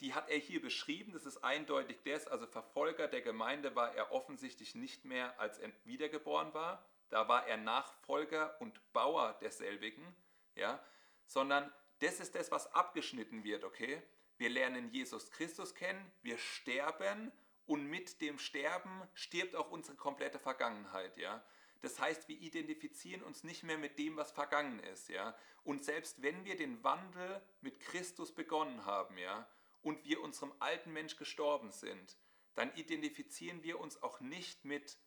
die 0.00 0.14
hat 0.14 0.28
er 0.28 0.38
hier 0.38 0.60
beschrieben, 0.60 1.12
das 1.12 1.24
ist 1.24 1.38
eindeutig 1.38 2.02
das, 2.04 2.26
also 2.26 2.46
Verfolger 2.46 3.08
der 3.08 3.22
Gemeinde 3.22 3.74
war 3.74 3.94
er 3.94 4.12
offensichtlich 4.12 4.74
nicht 4.74 5.04
mehr, 5.04 5.38
als 5.40 5.58
er 5.58 5.70
wiedergeboren 5.84 6.52
war. 6.52 6.84
Da 7.08 7.28
war 7.28 7.46
er 7.46 7.58
Nachfolger 7.58 8.60
und 8.60 8.80
Bauer 8.92 9.34
derselbigen, 9.40 10.16
ja, 10.54 10.82
sondern 11.26 11.72
das 12.02 12.20
ist 12.20 12.34
das, 12.34 12.50
was 12.50 12.72
abgeschnitten 12.74 13.44
wird, 13.44 13.64
okay? 13.64 14.02
Wir 14.36 14.50
lernen 14.50 14.90
Jesus 14.90 15.30
Christus 15.30 15.74
kennen, 15.74 16.10
wir 16.22 16.36
sterben 16.36 17.30
und 17.66 17.86
mit 17.86 18.20
dem 18.20 18.38
Sterben 18.38 19.02
stirbt 19.14 19.54
auch 19.54 19.70
unsere 19.70 19.96
komplette 19.96 20.40
Vergangenheit, 20.40 21.16
ja? 21.16 21.44
Das 21.80 22.00
heißt, 22.00 22.28
wir 22.28 22.38
identifizieren 22.40 23.22
uns 23.22 23.44
nicht 23.44 23.62
mehr 23.62 23.78
mit 23.78 23.98
dem, 23.98 24.16
was 24.16 24.32
vergangen 24.32 24.80
ist, 24.80 25.08
ja? 25.08 25.36
Und 25.62 25.84
selbst 25.84 26.22
wenn 26.22 26.44
wir 26.44 26.56
den 26.56 26.82
Wandel 26.82 27.40
mit 27.60 27.78
Christus 27.80 28.34
begonnen 28.34 28.84
haben, 28.84 29.16
ja, 29.16 29.48
und 29.82 30.04
wir 30.04 30.20
unserem 30.22 30.52
alten 30.58 30.92
Mensch 30.92 31.16
gestorben 31.16 31.70
sind, 31.70 32.16
dann 32.54 32.74
identifizieren 32.74 33.62
wir 33.62 33.80
uns 33.80 34.02
auch 34.02 34.20
nicht 34.20 34.64
mit 34.64 34.98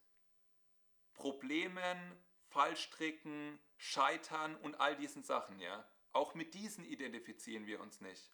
Problemen, 1.13 1.97
Fallstricken, 2.47 3.59
Scheitern 3.77 4.55
und 4.55 4.79
all 4.79 4.95
diesen 4.95 5.23
Sachen, 5.23 5.59
ja? 5.59 5.85
Auch 6.15 6.33
mit 6.33 6.53
diesen 6.53 6.85
identifizieren 6.85 7.67
wir 7.67 7.81
uns 7.81 7.99
nicht. 7.99 8.31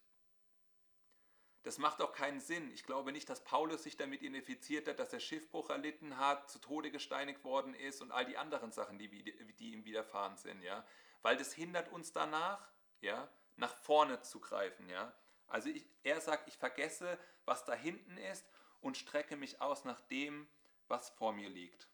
Das 1.63 1.79
macht 1.79 1.99
auch 1.99 2.13
keinen 2.13 2.39
Sinn. 2.39 2.71
Ich 2.71 2.83
glaube 2.83 3.11
nicht, 3.11 3.27
dass 3.27 3.43
Paulus 3.43 3.81
sich 3.81 3.97
damit 3.97 4.21
identifiziert 4.21 4.87
hat, 4.87 4.99
dass 4.99 5.11
er 5.13 5.19
Schiffbruch 5.19 5.71
erlitten 5.71 6.17
hat, 6.19 6.47
zu 6.47 6.59
Tode 6.59 6.91
gesteinigt 6.91 7.43
worden 7.43 7.73
ist 7.73 8.03
und 8.03 8.11
all 8.11 8.23
die 8.25 8.37
anderen 8.37 8.71
Sachen, 8.71 8.99
die, 8.99 9.07
die 9.09 9.73
ihm 9.73 9.83
widerfahren 9.83 10.37
sind, 10.37 10.61
ja. 10.61 10.85
Weil 11.23 11.37
das 11.37 11.53
hindert 11.53 11.91
uns 11.91 12.13
danach, 12.13 12.71
ja, 12.99 13.27
nach 13.55 13.75
vorne 13.75 14.21
zu 14.21 14.39
greifen, 14.39 14.87
ja. 14.87 15.11
Also 15.47 15.69
ich, 15.69 15.83
er 16.03 16.21
sagt, 16.21 16.47
ich 16.49 16.57
vergesse, 16.57 17.17
was 17.45 17.65
da 17.65 17.73
hinten 17.73 18.15
ist 18.17 18.45
und 18.79 18.95
strecke 18.95 19.35
mich 19.37 19.59
aus 19.59 19.85
nach 19.85 20.01
dem, 20.01 20.47
was 20.87 21.09
vor 21.09 21.33
mir 21.33 21.49
liegt. 21.49 21.87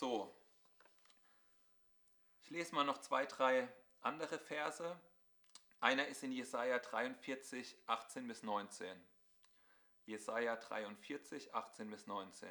So, 0.00 0.34
ich 2.40 2.48
lese 2.48 2.74
mal 2.74 2.84
noch 2.84 3.02
zwei, 3.02 3.26
drei 3.26 3.68
andere 4.00 4.38
Verse. 4.38 4.98
Einer 5.78 6.06
ist 6.06 6.22
in 6.22 6.32
Jesaja 6.32 6.78
43, 6.78 7.76
18 7.86 8.26
bis 8.26 8.42
19. 8.42 8.98
Jesaja 10.06 10.56
43, 10.56 11.54
18 11.54 11.90
bis 11.90 12.06
19. 12.06 12.48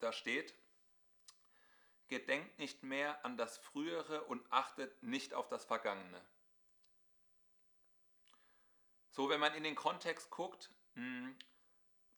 Da 0.00 0.12
steht: 0.12 0.52
Gedenkt 2.08 2.58
nicht 2.58 2.82
mehr 2.82 3.24
an 3.24 3.38
das 3.38 3.56
Frühere 3.56 4.24
und 4.24 4.52
achtet 4.52 5.02
nicht 5.02 5.32
auf 5.32 5.48
das 5.48 5.64
Vergangene. 5.64 6.22
So, 9.08 9.30
wenn 9.30 9.40
man 9.40 9.54
in 9.54 9.64
den 9.64 9.76
Kontext 9.76 10.28
guckt, 10.28 10.70
hm, 10.92 11.34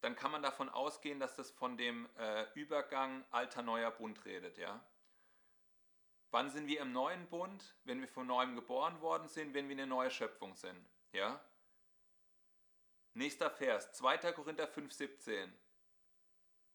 dann 0.02 0.16
kann 0.16 0.32
man 0.32 0.42
davon 0.42 0.68
ausgehen, 0.68 1.20
dass 1.20 1.36
das 1.36 1.50
von 1.50 1.76
dem 1.76 2.08
äh, 2.18 2.46
Übergang 2.54 3.24
alter 3.30 3.62
neuer 3.62 3.90
Bund 3.90 4.24
redet, 4.24 4.58
ja. 4.58 4.84
Wann 6.32 6.50
sind 6.50 6.66
wir 6.66 6.80
im 6.80 6.92
neuen 6.92 7.28
Bund? 7.28 7.76
Wenn 7.84 8.00
wir 8.00 8.08
von 8.08 8.26
neuem 8.26 8.56
geboren 8.56 9.00
worden 9.00 9.28
sind, 9.28 9.54
wenn 9.54 9.68
wir 9.68 9.76
eine 9.76 9.86
neue 9.86 10.10
Schöpfung 10.10 10.54
sind, 10.56 10.84
ja. 11.12 11.40
Nächster 13.14 13.50
Vers, 13.50 13.92
2. 13.92 14.32
Korinther 14.32 14.66
5,17. 14.66 15.52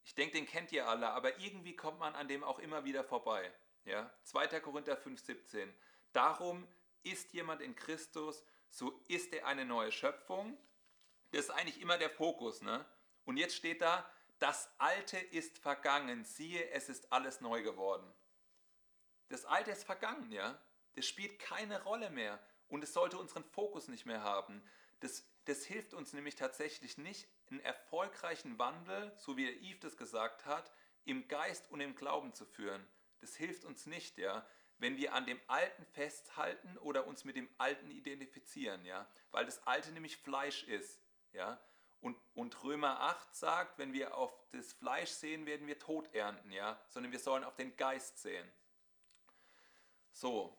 Ich 0.03 0.15
denke, 0.15 0.37
den 0.37 0.45
kennt 0.45 0.71
ihr 0.71 0.87
alle, 0.87 1.09
aber 1.09 1.37
irgendwie 1.39 1.75
kommt 1.75 1.99
man 1.99 2.15
an 2.15 2.29
dem 2.29 2.43
auch 2.43 2.59
immer 2.59 2.85
wieder 2.85 3.03
vorbei. 3.03 3.51
Ja? 3.83 4.09
2. 4.23 4.61
Korinther 4.61 4.97
5,17. 4.97 5.73
Darum 6.13 6.65
ist 7.03 7.33
jemand 7.33 7.61
in 7.61 7.75
Christus, 7.75 8.43
so 8.69 9.03
ist 9.07 9.33
er 9.33 9.47
eine 9.47 9.65
neue 9.65 9.91
Schöpfung. 9.91 10.57
Das 11.31 11.45
ist 11.45 11.49
eigentlich 11.49 11.81
immer 11.81 11.97
der 11.97 12.09
Fokus. 12.09 12.61
Ne? 12.61 12.85
Und 13.27 13.35
jetzt 13.35 13.55
steht 13.55 13.81
da, 13.81 14.09
das 14.39 14.69
Alte 14.77 15.17
ist 15.17 15.57
vergangen, 15.59 16.23
siehe, 16.23 16.69
es 16.69 16.87
ist 16.87 17.11
alles 17.11 17.41
neu 17.41 17.61
geworden. 17.61 18.09
Das 19.27 19.43
Alte 19.43 19.71
ist 19.71 19.83
vergangen, 19.83 20.31
ja. 20.31 20.57
Das 20.95 21.05
spielt 21.05 21.37
keine 21.37 21.83
Rolle 21.83 22.09
mehr 22.09 22.39
und 22.69 22.85
es 22.85 22.93
sollte 22.93 23.17
unseren 23.17 23.43
Fokus 23.43 23.89
nicht 23.89 24.05
mehr 24.05 24.23
haben. 24.23 24.63
Das, 25.01 25.27
das 25.43 25.65
hilft 25.65 25.93
uns 25.93 26.13
nämlich 26.13 26.35
tatsächlich 26.35 26.97
nicht, 26.97 27.27
einen 27.49 27.59
erfolgreichen 27.59 28.57
Wandel, 28.59 29.13
so 29.17 29.35
wie 29.35 29.45
der 29.45 29.61
Yves 29.61 29.81
das 29.81 29.97
gesagt 29.97 30.45
hat, 30.45 30.71
im 31.03 31.27
Geist 31.27 31.69
und 31.69 31.81
im 31.81 31.95
Glauben 31.95 32.33
zu 32.33 32.45
führen. 32.45 32.87
Das 33.19 33.35
hilft 33.35 33.65
uns 33.65 33.87
nicht, 33.87 34.17
ja, 34.17 34.47
wenn 34.77 34.95
wir 34.95 35.13
an 35.13 35.25
dem 35.25 35.41
Alten 35.47 35.85
festhalten 35.85 36.77
oder 36.77 37.07
uns 37.07 37.25
mit 37.25 37.35
dem 37.35 37.49
Alten 37.57 37.91
identifizieren, 37.91 38.85
ja, 38.85 39.05
weil 39.31 39.45
das 39.45 39.67
Alte 39.67 39.91
nämlich 39.91 40.15
Fleisch 40.15 40.63
ist, 40.63 41.01
ja. 41.33 41.59
Und, 41.99 42.17
und 42.35 42.63
Römer 42.63 42.99
8 43.01 43.35
sagt, 43.35 43.77
wenn 43.79 43.93
wir 43.93 44.15
auf 44.15 44.33
das 44.51 44.73
Fleisch 44.73 45.09
sehen, 45.09 45.45
werden 45.45 45.67
wir 45.67 45.79
Tod 45.79 46.13
ernten, 46.13 46.51
ja, 46.51 46.79
sondern 46.89 47.11
wir 47.11 47.19
sollen 47.19 47.43
auf 47.43 47.55
den 47.55 47.75
Geist 47.75 48.19
sehen. 48.19 48.49
So, 50.11 50.57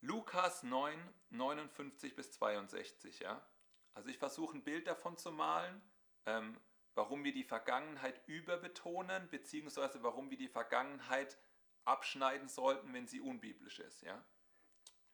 Lukas 0.00 0.62
9, 0.62 0.98
59 1.30 2.16
bis 2.16 2.32
62, 2.32 3.20
ja. 3.20 3.46
Also 3.94 4.08
ich 4.08 4.18
versuche 4.18 4.56
ein 4.56 4.64
Bild 4.64 4.86
davon 4.86 5.16
zu 5.16 5.30
malen, 5.30 5.82
ähm, 6.26 6.58
warum 6.94 7.24
wir 7.24 7.32
die 7.32 7.44
Vergangenheit 7.44 8.26
überbetonen, 8.26 9.28
beziehungsweise 9.28 10.02
warum 10.02 10.30
wir 10.30 10.38
die 10.38 10.48
Vergangenheit 10.48 11.38
abschneiden 11.84 12.48
sollten, 12.48 12.92
wenn 12.94 13.06
sie 13.06 13.20
unbiblisch 13.20 13.78
ist, 13.80 14.02
ja. 14.02 14.24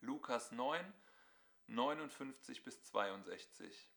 Lukas 0.01 0.53
9, 0.53 0.93
59 1.67 2.63
bis 2.63 2.83
62. 2.85 3.91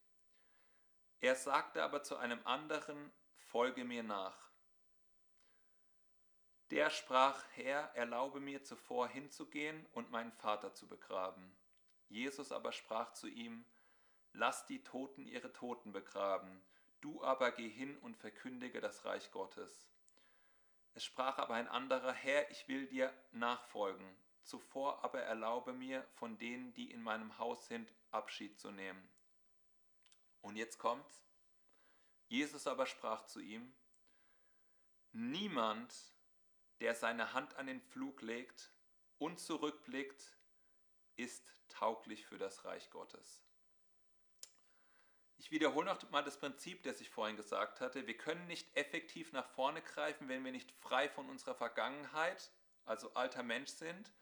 Er 1.22 1.36
sagte 1.36 1.84
aber 1.84 2.02
zu 2.02 2.18
einem 2.18 2.46
anderen, 2.46 3.12
folge 3.38 3.84
mir 3.84 4.02
nach. 4.02 4.52
Der 6.72 6.90
sprach, 6.90 7.44
Herr, 7.54 7.92
erlaube 7.96 8.40
mir 8.40 8.64
zuvor 8.64 9.08
hinzugehen 9.08 9.86
und 9.92 10.10
meinen 10.10 10.32
Vater 10.32 10.74
zu 10.74 10.88
begraben. 10.88 11.56
Jesus 12.08 12.52
aber 12.52 12.72
sprach 12.72 13.14
zu 13.14 13.28
ihm, 13.28 13.66
Lass 14.34 14.66
die 14.66 14.84
Toten 14.84 15.28
ihre 15.28 15.54
Toten 15.54 15.92
begraben, 15.92 16.64
du 17.02 17.24
aber 17.24 17.52
geh 17.52 17.70
hin 17.70 17.98
und 17.98 18.18
verkündige 18.18 18.82
das 18.82 19.06
Reich 19.06 19.30
Gottes. 19.32 19.92
Es 20.94 21.04
sprach 21.04 21.38
aber 21.38 21.54
ein 21.54 21.68
anderer, 21.68 22.14
Herr, 22.14 22.50
ich 22.50 22.68
will 22.68 22.88
dir 22.88 23.14
nachfolgen, 23.32 24.16
zuvor 24.44 25.04
aber 25.04 25.22
erlaube 25.22 25.74
mir, 25.74 26.04
von 26.16 26.38
denen, 26.38 26.74
die 26.74 26.90
in 26.90 27.04
meinem 27.04 27.38
Haus 27.38 27.68
sind, 27.68 27.94
Abschied 28.10 28.58
zu 28.58 28.72
nehmen. 28.72 29.08
Und 30.42 30.56
jetzt 30.56 30.78
kommt's. 30.78 31.24
Jesus 32.28 32.68
aber 32.68 32.86
sprach 32.86 33.26
zu 33.26 33.40
ihm, 33.40 33.74
Niemand, 35.14 35.94
der 36.80 36.96
seine 36.96 37.34
Hand 37.34 37.56
an 37.56 37.68
den 37.68 37.82
Flug 37.82 38.22
legt 38.22 38.72
und 39.18 39.40
zurückblickt, 39.40 40.38
ist 41.18 41.54
tauglich 41.68 42.26
für 42.26 42.38
das 42.38 42.64
Reich 42.64 42.90
Gottes. 42.90 43.44
Ich 45.38 45.52
wiederhole 45.52 45.88
noch 45.88 46.10
mal 46.12 46.24
das 46.24 46.40
Prinzip, 46.40 46.84
das 46.84 47.02
ich 47.02 47.10
vorhin 47.10 47.36
gesagt 47.36 47.82
hatte. 47.82 48.08
Wir 48.08 48.16
können 48.16 48.48
nicht 48.48 48.76
effektiv 48.78 49.34
nach 49.34 49.50
vorne 49.50 49.82
greifen, 49.82 50.30
wenn 50.30 50.46
wir 50.46 50.52
nicht 50.52 50.72
frei 50.72 51.10
von 51.10 51.30
unserer 51.30 51.56
Vergangenheit, 51.56 52.52
also 52.86 53.14
alter 53.16 53.44
Mensch 53.44 53.72
sind, 53.72 54.14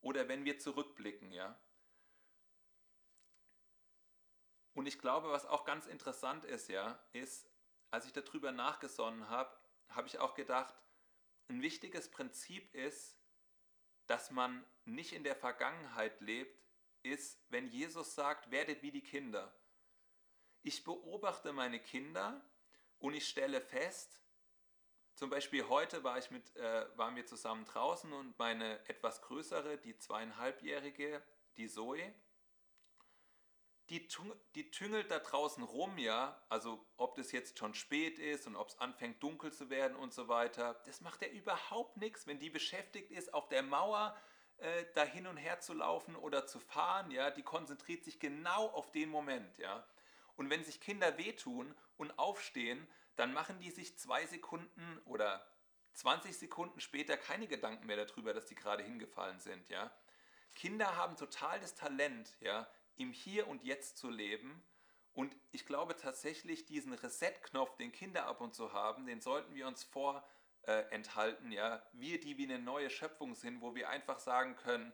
oder 0.00 0.26
wenn 0.28 0.44
wir 0.44 0.58
zurückblicken, 0.58 1.32
ja. 1.32 1.58
Und 4.78 4.86
ich 4.86 5.00
glaube, 5.00 5.30
was 5.30 5.44
auch 5.44 5.64
ganz 5.64 5.88
interessant 5.88 6.44
ist, 6.44 6.68
ja, 6.68 6.96
ist, 7.12 7.50
als 7.90 8.06
ich 8.06 8.12
darüber 8.12 8.52
nachgesonnen 8.52 9.28
habe, 9.28 9.52
habe 9.88 10.06
ich 10.06 10.20
auch 10.20 10.34
gedacht, 10.34 10.72
ein 11.48 11.62
wichtiges 11.62 12.08
Prinzip 12.08 12.72
ist, 12.76 13.16
dass 14.06 14.30
man 14.30 14.64
nicht 14.84 15.14
in 15.14 15.24
der 15.24 15.34
Vergangenheit 15.34 16.20
lebt, 16.20 16.62
ist, 17.02 17.40
wenn 17.48 17.66
Jesus 17.66 18.14
sagt, 18.14 18.52
werdet 18.52 18.80
wie 18.82 18.92
die 18.92 19.02
Kinder. 19.02 19.52
Ich 20.62 20.84
beobachte 20.84 21.52
meine 21.52 21.80
Kinder 21.80 22.40
und 23.00 23.14
ich 23.14 23.28
stelle 23.28 23.60
fest, 23.60 24.22
zum 25.16 25.28
Beispiel 25.28 25.68
heute 25.68 26.04
war 26.04 26.18
ich 26.18 26.30
mit, 26.30 26.54
äh, 26.54 26.86
waren 26.96 27.16
wir 27.16 27.26
zusammen 27.26 27.64
draußen 27.64 28.12
und 28.12 28.38
meine 28.38 28.78
etwas 28.88 29.22
größere, 29.22 29.76
die 29.78 29.98
zweieinhalbjährige, 29.98 31.20
die 31.56 31.66
Zoe, 31.66 32.14
die, 33.90 34.06
die 34.54 34.70
tüngelt 34.70 35.10
da 35.10 35.18
draußen 35.18 35.62
rum, 35.62 35.96
ja, 35.98 36.40
also 36.48 36.84
ob 36.96 37.16
das 37.16 37.32
jetzt 37.32 37.58
schon 37.58 37.74
spät 37.74 38.18
ist 38.18 38.46
und 38.46 38.56
ob 38.56 38.68
es 38.68 38.78
anfängt 38.78 39.22
dunkel 39.22 39.52
zu 39.52 39.70
werden 39.70 39.96
und 39.96 40.12
so 40.12 40.28
weiter, 40.28 40.74
das 40.84 41.00
macht 41.00 41.22
er 41.22 41.32
überhaupt 41.32 41.96
nichts, 41.96 42.26
wenn 42.26 42.38
die 42.38 42.50
beschäftigt 42.50 43.10
ist, 43.10 43.32
auf 43.32 43.48
der 43.48 43.62
Mauer 43.62 44.16
äh, 44.58 44.84
da 44.94 45.04
hin 45.04 45.26
und 45.26 45.38
her 45.38 45.60
zu 45.60 45.72
laufen 45.72 46.16
oder 46.16 46.46
zu 46.46 46.58
fahren, 46.60 47.10
ja, 47.10 47.30
die 47.30 47.42
konzentriert 47.42 48.04
sich 48.04 48.18
genau 48.20 48.66
auf 48.68 48.92
den 48.92 49.08
Moment, 49.08 49.56
ja. 49.58 49.86
Und 50.36 50.50
wenn 50.50 50.64
sich 50.64 50.80
Kinder 50.80 51.16
wehtun 51.18 51.74
und 51.96 52.18
aufstehen, 52.18 52.86
dann 53.16 53.32
machen 53.32 53.58
die 53.58 53.70
sich 53.70 53.98
zwei 53.98 54.26
Sekunden 54.26 55.00
oder 55.04 55.44
20 55.94 56.36
Sekunden 56.36 56.80
später 56.80 57.16
keine 57.16 57.48
Gedanken 57.48 57.86
mehr 57.86 58.04
darüber, 58.04 58.32
dass 58.34 58.46
die 58.46 58.54
gerade 58.54 58.82
hingefallen 58.82 59.40
sind, 59.40 59.68
ja. 59.70 59.90
Kinder 60.54 60.96
haben 60.96 61.16
total 61.16 61.60
das 61.60 61.74
Talent, 61.74 62.36
ja, 62.40 62.68
im 62.98 63.12
Hier 63.12 63.48
und 63.48 63.62
Jetzt 63.64 63.98
zu 63.98 64.10
leben. 64.10 64.62
Und 65.12 65.34
ich 65.50 65.66
glaube 65.66 65.96
tatsächlich, 65.96 66.66
diesen 66.66 66.92
Reset-Knopf, 66.92 67.76
den 67.76 67.92
Kinder 67.92 68.26
ab 68.26 68.40
und 68.40 68.54
zu 68.54 68.72
haben, 68.72 69.06
den 69.06 69.20
sollten 69.20 69.54
wir 69.54 69.66
uns 69.66 69.82
vorenthalten. 69.84 71.52
Äh, 71.52 71.56
ja? 71.56 71.82
Wir, 71.92 72.20
die 72.20 72.38
wie 72.38 72.44
eine 72.44 72.58
neue 72.58 72.90
Schöpfung 72.90 73.34
sind, 73.34 73.60
wo 73.60 73.74
wir 73.74 73.88
einfach 73.88 74.20
sagen 74.20 74.56
können, 74.56 74.92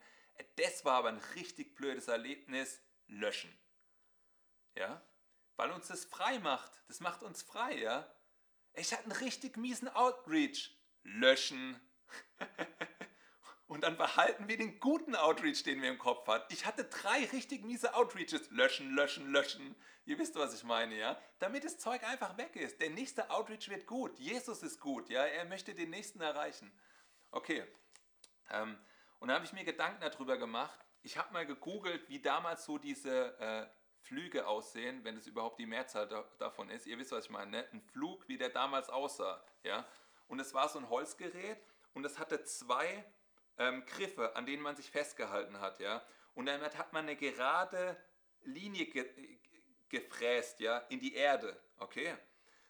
das 0.57 0.85
war 0.85 0.95
aber 0.95 1.11
ein 1.11 1.21
richtig 1.35 1.75
blödes 1.75 2.09
Erlebnis, 2.09 2.81
löschen. 3.07 3.55
Ja? 4.75 5.03
Weil 5.57 5.71
uns 5.71 5.89
das 5.89 6.05
frei 6.05 6.39
macht. 6.39 6.83
Das 6.89 7.01
macht 7.01 7.23
uns 7.23 7.43
frei, 7.43 7.79
ja? 7.79 8.11
Ich 8.73 8.93
hatte 8.93 9.05
einen 9.05 9.13
richtig 9.13 9.57
miesen 9.57 9.89
Outreach. 9.89 10.77
Löschen. 11.03 11.81
Und 13.67 13.83
dann 13.83 13.97
behalten 13.97 14.47
wir 14.47 14.59
den 14.59 14.79
guten 14.79 15.17
Outreach, 15.17 15.63
den 15.63 15.81
wir 15.81 15.89
im 15.89 15.99
Kopf 15.99 16.27
hatten. 16.29 16.53
Ich 16.53 16.67
hatte 16.67 16.85
drei 16.85 17.25
richtig 17.33 17.65
miese 17.65 17.95
Outreaches. 17.95 18.51
Löschen, 18.51 18.95
löschen, 18.95 19.33
löschen. 19.33 19.75
Ihr 20.05 20.19
wisst, 20.19 20.37
was 20.37 20.55
ich 20.55 20.65
meine, 20.65 20.95
ja? 20.97 21.19
Damit 21.39 21.65
das 21.65 21.79
Zeug 21.79 22.05
einfach 22.05 22.37
weg 22.37 22.57
ist. 22.57 22.81
Der 22.81 22.91
nächste 22.91 23.31
Outreach 23.31 23.71
wird 23.71 23.87
gut. 23.87 24.19
Jesus 24.19 24.63
ist 24.63 24.81
gut, 24.81 25.09
ja? 25.09 25.25
Er 25.25 25.47
möchte 25.47 25.75
den 25.75 25.91
nächsten 25.91 26.21
erreichen. 26.21 26.71
Okay. 27.31 27.65
Ähm, 28.51 28.79
und 29.19 29.29
dann 29.29 29.37
habe 29.37 29.47
ich 29.47 29.55
mir 29.55 29.65
Gedanken 29.65 30.03
darüber 30.03 30.37
gemacht. 30.37 30.79
Ich 31.03 31.17
habe 31.17 31.33
mal 31.33 31.47
gegoogelt, 31.47 32.07
wie 32.11 32.21
damals 32.21 32.67
so 32.67 32.77
diese 32.77 33.39
äh, 33.39 33.67
Flüge 34.01 34.47
aussehen, 34.47 35.03
wenn 35.05 35.17
es 35.17 35.27
überhaupt 35.27 35.59
die 35.59 35.67
Mehrzahl 35.67 36.07
da, 36.07 36.23
davon 36.39 36.69
ist. 36.69 36.87
Ihr 36.87 36.99
wisst, 36.99 37.13
was 37.13 37.25
ich 37.25 37.31
meine, 37.31 37.51
ne? 37.51 37.69
Ein 37.73 37.81
Flug, 37.81 38.29
wie 38.29 38.37
der 38.37 38.51
damals 38.51 38.91
aussah, 38.91 39.43
ja? 39.63 39.87
Und 40.29 40.39
es 40.39 40.53
war 40.53 40.69
so 40.69 40.79
ein 40.79 40.91
Holzgerät 40.91 41.59
und 41.95 42.05
es 42.05 42.19
hatte 42.19 42.45
zwei 42.45 43.05
ähm, 43.59 43.85
Griffe, 43.87 44.37
an 44.37 44.47
denen 44.47 44.63
man 44.63 44.77
sich 44.77 44.91
festgehalten 44.91 45.61
hat, 45.61 45.81
ja. 45.81 46.05
Und 46.35 46.47
damit 46.47 46.77
hat 46.77 46.93
man 46.93 47.05
eine 47.05 47.17
gerade 47.17 47.97
Linie 48.43 48.87
ge 48.87 49.39
gefräst, 49.89 50.59
ja, 50.59 50.79
in 50.89 50.99
die 50.99 51.15
Erde, 51.15 51.61
okay. 51.77 52.17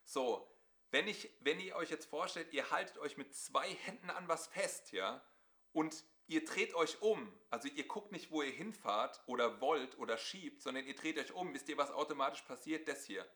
So, 0.04 0.54
wenn, 0.90 1.08
ich, 1.08 1.30
wenn 1.40 1.58
ihr 1.58 1.74
euch 1.74 1.90
jetzt 1.90 2.06
vorstellt, 2.06 2.52
ihr 2.52 2.70
haltet 2.70 2.98
euch 2.98 3.16
mit 3.16 3.34
zwei 3.34 3.68
Händen 3.68 4.10
an 4.10 4.28
was 4.28 4.46
fest, 4.48 4.92
ja, 4.92 5.24
und 5.72 6.04
ihr 6.26 6.44
dreht 6.44 6.74
euch 6.74 7.00
um, 7.02 7.32
also 7.50 7.68
ihr 7.68 7.86
guckt 7.86 8.12
nicht, 8.12 8.30
wo 8.30 8.42
ihr 8.42 8.52
hinfahrt 8.52 9.22
oder 9.26 9.60
wollt 9.60 9.98
oder 9.98 10.18
schiebt, 10.18 10.62
sondern 10.62 10.84
ihr 10.84 10.94
dreht 10.94 11.18
euch 11.18 11.32
um, 11.32 11.54
wisst 11.54 11.68
ihr, 11.68 11.78
was 11.78 11.90
automatisch 11.90 12.42
passiert? 12.42 12.88
Das 12.88 13.04
hier. 13.04 13.26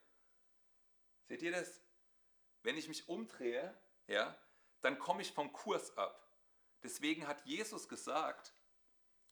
Seht 1.27 1.41
ihr 1.41 1.51
das? 1.51 1.81
Wenn 2.63 2.77
ich 2.77 2.87
mich 2.87 3.09
umdrehe, 3.09 3.79
ja, 4.07 4.37
dann 4.81 4.99
komme 4.99 5.21
ich 5.21 5.31
vom 5.31 5.51
Kurs 5.51 5.97
ab. 5.97 6.28
Deswegen 6.83 7.27
hat 7.27 7.45
Jesus 7.45 7.89
gesagt, 7.89 8.53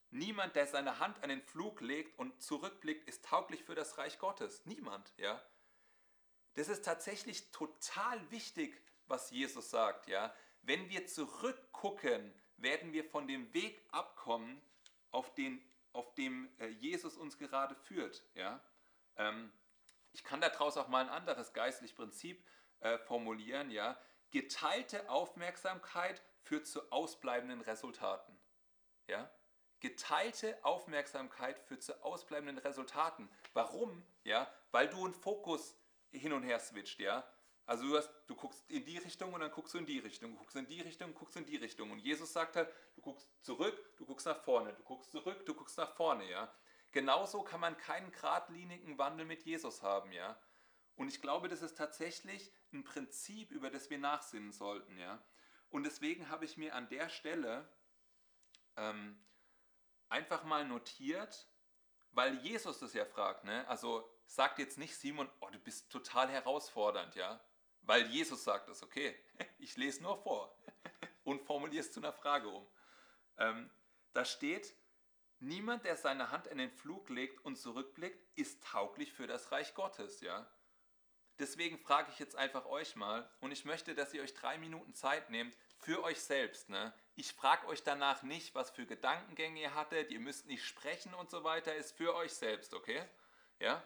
niemand, 0.10 0.56
der 0.56 0.68
seine 0.68 1.00
Hand 1.00 1.24
an 1.24 1.30
den 1.30 1.42
Flug 1.42 1.82
legt 1.82 2.18
und 2.20 2.42
zurückblickt, 2.42 3.08
ist 3.08 3.26
tauglich 3.26 3.64
für 3.64 3.76
das 3.76 3.98
Reich 3.98 4.20
Gottes. 4.20 4.66
Niemand, 4.66 5.14
ja. 5.18 5.42
Das 6.56 6.68
ist 6.70 6.84
tatsächlich 6.84 7.52
total 7.52 8.32
wichtig, 8.32 8.82
was 9.08 9.32
Jesus 9.32 9.70
sagt, 9.70 10.08
ja. 10.08 10.34
Wenn 10.62 10.90
wir 10.90 11.06
zurückgucken, 11.06 12.34
werden 12.58 12.92
wir 12.92 13.06
von 13.06 13.28
dem 13.28 13.54
Weg 13.54 13.82
abkommen, 13.92 14.62
auf, 15.12 15.34
den, 15.36 15.64
auf 15.94 16.14
dem 16.16 16.50
äh, 16.60 16.68
Jesus 16.68 17.16
uns 17.16 17.38
gerade 17.38 17.76
führt, 17.76 18.24
ja. 18.34 18.60
Ähm, 19.16 19.52
ich 20.12 20.24
kann 20.24 20.42
daraus 20.42 20.78
auch 20.78 20.88
mal 20.88 21.04
ein 21.04 21.10
anderes 21.10 21.54
geistliches 21.54 21.96
Prinzip 21.96 22.44
äh, 22.80 22.98
formulieren, 22.98 23.72
ja. 23.72 23.98
Geteilte 24.32 25.10
Aufmerksamkeit 25.10 26.22
führt 26.48 26.66
zu 26.66 26.92
ausbleibenden 26.92 27.62
Resultaten. 27.62 28.38
Ja? 29.08 29.30
Geteilte 29.80 30.58
Aufmerksamkeit 30.64 31.60
führt 31.60 31.84
zu 31.84 32.02
ausbleibenden 32.04 32.58
Resultaten. 32.58 33.30
Warum? 33.54 34.04
Ja? 34.24 34.52
Weil 34.72 34.88
du 34.88 35.04
einen 35.04 35.14
Fokus 35.14 35.78
hin 36.12 36.34
und 36.34 36.44
her 36.44 36.60
switcht, 36.60 37.00
ja? 37.00 37.28
Also 37.66 37.86
du, 37.86 37.98
hast, 37.98 38.10
du 38.28 38.36
guckst 38.36 38.64
in 38.70 38.86
die 38.86 38.98
Richtung 38.98 39.34
und 39.34 39.42
dann 39.42 39.52
guckst 39.52 39.74
du 39.74 39.78
in 39.78 39.86
die 39.86 40.00
Richtung, 40.00 40.32
du 40.32 40.38
guckst 40.38 40.56
in 40.56 40.68
die 40.68 40.80
Richtung, 40.80 41.14
guckst 41.14 41.36
in 41.36 41.46
die 41.46 41.58
Richtung. 41.58 41.92
Und 41.92 42.00
Jesus 42.00 42.32
sagt 42.32 42.56
halt, 42.56 42.74
du 42.96 43.02
guckst 43.02 43.28
zurück, 43.42 43.78
du 43.98 44.06
guckst 44.06 44.26
nach 44.26 44.42
vorne, 44.42 44.74
du 44.74 44.84
guckst 44.84 45.12
zurück, 45.12 45.46
du 45.46 45.54
guckst 45.54 45.78
nach 45.78 45.94
vorne, 45.94 46.30
ja. 46.30 46.52
Genauso 46.94 47.44
kann 47.44 47.60
man 47.60 47.78
keinen 47.78 48.14
geradlinigen 48.14 48.98
Wandel 48.98 49.26
mit 49.26 49.44
Jesus 49.44 49.84
haben, 49.84 50.14
ja. 50.14 50.40
Und 50.96 51.10
ich 51.10 51.22
glaube, 51.22 51.50
das 51.50 51.62
ist 51.62 51.78
tatsächlich 51.78 52.54
ein 52.72 52.86
Prinzip, 52.86 53.52
über 53.52 53.70
das 53.70 53.90
wir 53.90 53.98
nachsinnen 53.98 54.54
sollten, 54.54 54.98
ja. 54.98 55.22
Und 55.70 55.84
deswegen 55.84 56.30
habe 56.30 56.46
ich 56.46 56.58
mir 56.58 56.76
an 56.76 56.88
der 56.90 57.10
Stelle 57.10 57.68
ähm, 58.78 59.20
einfach 60.10 60.44
mal 60.44 60.66
notiert, 60.66 61.48
weil 62.12 62.36
Jesus 62.40 62.80
das 62.80 62.94
ja 62.94 63.06
fragt, 63.06 63.44
ne? 63.44 63.68
also 63.68 64.10
sagt 64.26 64.60
jetzt 64.60 64.78
nicht 64.78 64.96
Simon, 64.96 65.30
oh, 65.40 65.50
du 65.52 65.60
bist 65.60 65.90
total 65.92 66.30
herausfordernd, 66.30 67.16
ja, 67.16 67.40
weil 67.82 68.08
Jesus 68.08 68.44
sagt 68.44 68.70
es, 68.70 68.84
okay, 68.84 69.16
ich 69.60 69.78
lese 69.78 70.04
nur 70.04 70.18
vor 70.18 70.56
und 71.24 71.42
formuliere 71.44 71.82
es 71.82 71.92
zu 71.92 72.00
einer 72.00 72.14
Frage 72.14 72.48
um. 72.48 72.68
Ähm, 73.38 73.70
da 74.14 74.26
steht, 74.26 74.74
niemand, 75.40 75.86
der 75.86 75.96
seine 75.96 76.32
Hand 76.32 76.48
in 76.48 76.58
den 76.58 76.72
Flug 76.72 77.10
legt 77.10 77.44
und 77.46 77.56
zurückblickt, 77.56 78.26
ist 78.36 78.64
tauglich 78.64 79.14
für 79.14 79.28
das 79.28 79.52
Reich 79.52 79.74
Gottes, 79.74 80.22
ja. 80.22 80.50
Deswegen 81.40 81.78
frage 81.78 82.12
ich 82.12 82.20
jetzt 82.20 82.36
einfach 82.36 82.66
euch 82.66 82.96
mal 82.96 83.30
und 83.42 83.52
ich 83.52 83.64
möchte, 83.64 83.94
dass 83.94 84.14
ihr 84.14 84.24
euch 84.24 84.34
drei 84.34 84.58
Minuten 84.58 84.94
Zeit 84.96 85.30
nehmt 85.30 85.56
für 85.78 86.04
euch 86.04 86.20
selbst. 86.20 86.70
Ne? 86.70 86.94
Ich 87.16 87.34
frage 87.34 87.68
euch 87.68 87.84
danach 87.84 88.24
nicht, 88.24 88.56
was 88.56 88.72
für 88.72 88.86
Gedankengänge 88.86 89.62
ihr 89.62 89.76
hattet, 89.76 90.10
ihr 90.12 90.20
müsst 90.20 90.48
nicht 90.48 90.66
sprechen 90.66 91.14
und 91.14 91.30
so 91.30 91.44
weiter, 91.44 91.76
ist 91.76 91.96
für 91.96 92.16
euch 92.16 92.34
selbst, 92.34 92.74
okay? 92.74 93.04
Ja? 93.60 93.84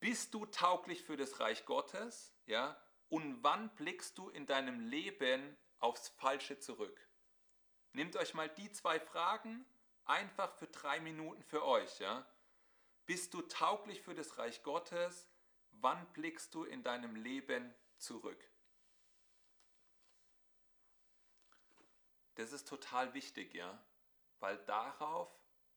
Bist 0.00 0.32
du 0.32 0.46
tauglich 0.46 1.02
für 1.02 1.16
das 1.16 1.40
Reich 1.40 1.66
Gottes? 1.66 2.32
Ja? 2.46 2.80
Und 3.08 3.42
wann 3.42 3.74
blickst 3.76 4.16
du 4.16 4.30
in 4.30 4.46
deinem 4.46 4.80
Leben 4.80 5.56
aufs 5.78 6.08
Falsche 6.08 6.58
zurück? 6.58 7.06
Nehmt 7.92 8.16
euch 8.16 8.34
mal 8.34 8.48
die 8.48 8.70
zwei 8.72 8.98
Fragen 8.98 9.66
einfach 10.06 10.52
für 10.54 10.66
drei 10.66 11.00
Minuten 11.00 11.42
für 11.42 11.64
euch. 11.64 11.98
Ja? 11.98 12.26
Bist 13.04 13.34
du 13.34 13.42
tauglich 13.42 14.00
für 14.00 14.14
das 14.14 14.38
Reich 14.38 14.62
Gottes? 14.62 15.28
Wann 15.80 16.06
blickst 16.12 16.54
du 16.54 16.64
in 16.64 16.82
deinem 16.82 17.16
Leben 17.16 17.74
zurück? 17.98 18.48
Das 22.36 22.52
ist 22.52 22.68
total 22.68 23.14
wichtig, 23.14 23.54
ja, 23.54 23.82
weil 24.40 24.58
darauf, 24.64 25.28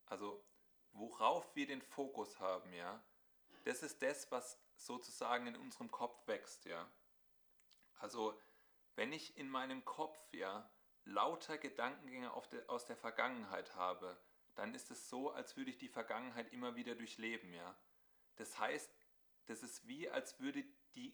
also 0.05 0.43
worauf 0.91 1.55
wir 1.55 1.67
den 1.67 1.81
Fokus 1.81 2.39
haben, 2.39 2.73
ja, 2.73 3.01
das 3.63 3.81
ist 3.81 4.01
das, 4.01 4.29
was 4.31 4.59
sozusagen 4.75 5.47
in 5.47 5.55
unserem 5.55 5.89
Kopf 5.89 6.27
wächst, 6.27 6.65
ja. 6.65 6.89
Also 7.97 8.39
wenn 8.95 9.13
ich 9.13 9.37
in 9.37 9.49
meinem 9.49 9.85
Kopf, 9.85 10.17
ja, 10.33 10.69
lauter 11.05 11.57
Gedankengänge 11.57 12.31
der, 12.51 12.69
aus 12.69 12.85
der 12.85 12.97
Vergangenheit 12.97 13.75
habe, 13.75 14.19
dann 14.55 14.73
ist 14.73 14.91
es 14.91 15.09
so, 15.09 15.31
als 15.31 15.55
würde 15.55 15.71
ich 15.71 15.77
die 15.77 15.87
Vergangenheit 15.87 16.51
immer 16.51 16.75
wieder 16.75 16.95
durchleben, 16.95 17.53
ja. 17.53 17.75
Das 18.35 18.59
heißt, 18.59 18.91
das 19.49 19.63
ist 19.63 19.87
wie, 19.87 20.07
als 20.09 20.39
würde 20.39 20.63
die, 20.95 21.11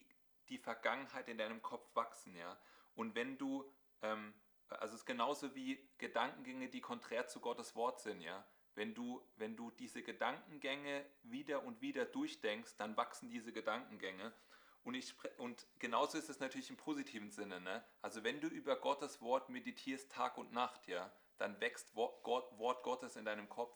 die 0.48 0.58
Vergangenheit 0.58 1.28
in 1.28 1.38
deinem 1.38 1.62
Kopf 1.62 1.88
wachsen, 1.94 2.36
ja. 2.36 2.58
Und 2.94 3.14
wenn 3.14 3.38
du, 3.38 3.64
ähm, 4.02 4.34
also 4.68 4.94
es 4.94 5.00
ist 5.00 5.06
genauso 5.06 5.54
wie 5.54 5.88
Gedankengänge, 5.98 6.68
die 6.68 6.80
konträr 6.80 7.26
zu 7.26 7.40
Gottes 7.40 7.74
Wort 7.74 8.00
sind, 8.00 8.20
ja. 8.20 8.46
Wenn 8.74 8.94
du, 8.94 9.26
wenn 9.36 9.56
du 9.56 9.70
diese 9.70 10.02
Gedankengänge 10.02 11.06
wieder 11.22 11.64
und 11.64 11.80
wieder 11.80 12.04
durchdenkst, 12.04 12.76
dann 12.76 12.94
wachsen 12.98 13.30
diese 13.30 13.50
Gedankengänge. 13.50 14.34
Und, 14.84 14.94
ich, 14.94 15.14
und 15.38 15.66
genauso 15.78 16.18
ist 16.18 16.28
es 16.28 16.40
natürlich 16.40 16.68
im 16.68 16.76
positiven 16.76 17.30
Sinne. 17.30 17.58
Ne? 17.58 17.82
Also 18.02 18.22
wenn 18.22 18.38
du 18.38 18.48
über 18.48 18.76
Gottes 18.76 19.22
Wort 19.22 19.48
meditierst 19.48 20.12
Tag 20.12 20.36
und 20.36 20.52
Nacht, 20.52 20.86
ja, 20.88 21.10
dann 21.38 21.58
wächst 21.58 21.96
Wort, 21.96 22.22
Wort 22.58 22.82
Gottes 22.82 23.16
in 23.16 23.24
deinem 23.24 23.48
Kopf. 23.48 23.74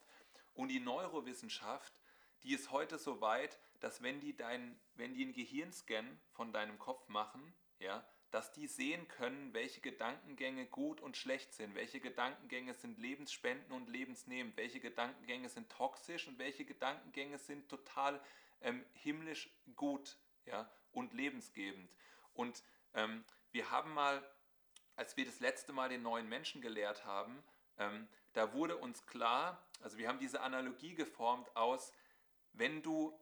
Und 0.52 0.68
die 0.68 0.80
Neurowissenschaft 0.80 1.98
die 2.42 2.54
ist 2.54 2.70
heute 2.70 2.98
so 2.98 3.20
weit, 3.20 3.58
dass 3.80 4.02
wenn 4.02 4.20
die, 4.20 4.36
dein, 4.36 4.78
wenn 4.94 5.14
die 5.14 5.22
einen 5.22 5.32
Gehirnscan 5.32 6.20
von 6.32 6.52
deinem 6.52 6.78
Kopf 6.78 7.08
machen, 7.08 7.54
ja, 7.78 8.04
dass 8.30 8.52
die 8.52 8.68
sehen 8.68 9.08
können, 9.08 9.52
welche 9.54 9.80
Gedankengänge 9.80 10.66
gut 10.66 11.00
und 11.00 11.16
schlecht 11.16 11.52
sind, 11.52 11.74
welche 11.74 12.00
Gedankengänge 12.00 12.74
sind 12.74 12.98
lebensspendend 12.98 13.72
und 13.72 13.88
lebensnehmend, 13.88 14.56
welche 14.56 14.78
Gedankengänge 14.78 15.48
sind 15.48 15.68
toxisch 15.70 16.28
und 16.28 16.38
welche 16.38 16.64
Gedankengänge 16.64 17.38
sind 17.38 17.68
total 17.68 18.20
ähm, 18.60 18.84
himmlisch 18.94 19.50
gut 19.74 20.16
ja, 20.46 20.70
und 20.92 21.12
lebensgebend. 21.12 21.90
Und 22.34 22.62
ähm, 22.94 23.24
wir 23.50 23.70
haben 23.70 23.92
mal, 23.94 24.22
als 24.94 25.16
wir 25.16 25.24
das 25.24 25.40
letzte 25.40 25.72
Mal 25.72 25.88
den 25.88 26.02
neuen 26.02 26.28
Menschen 26.28 26.60
gelehrt 26.60 27.04
haben, 27.04 27.42
ähm, 27.78 28.08
da 28.32 28.52
wurde 28.52 28.76
uns 28.76 29.06
klar, 29.06 29.66
also 29.80 29.98
wir 29.98 30.08
haben 30.08 30.20
diese 30.20 30.40
Analogie 30.40 30.94
geformt 30.94 31.54
aus, 31.56 31.92
wenn 32.52 32.82
du, 32.82 33.18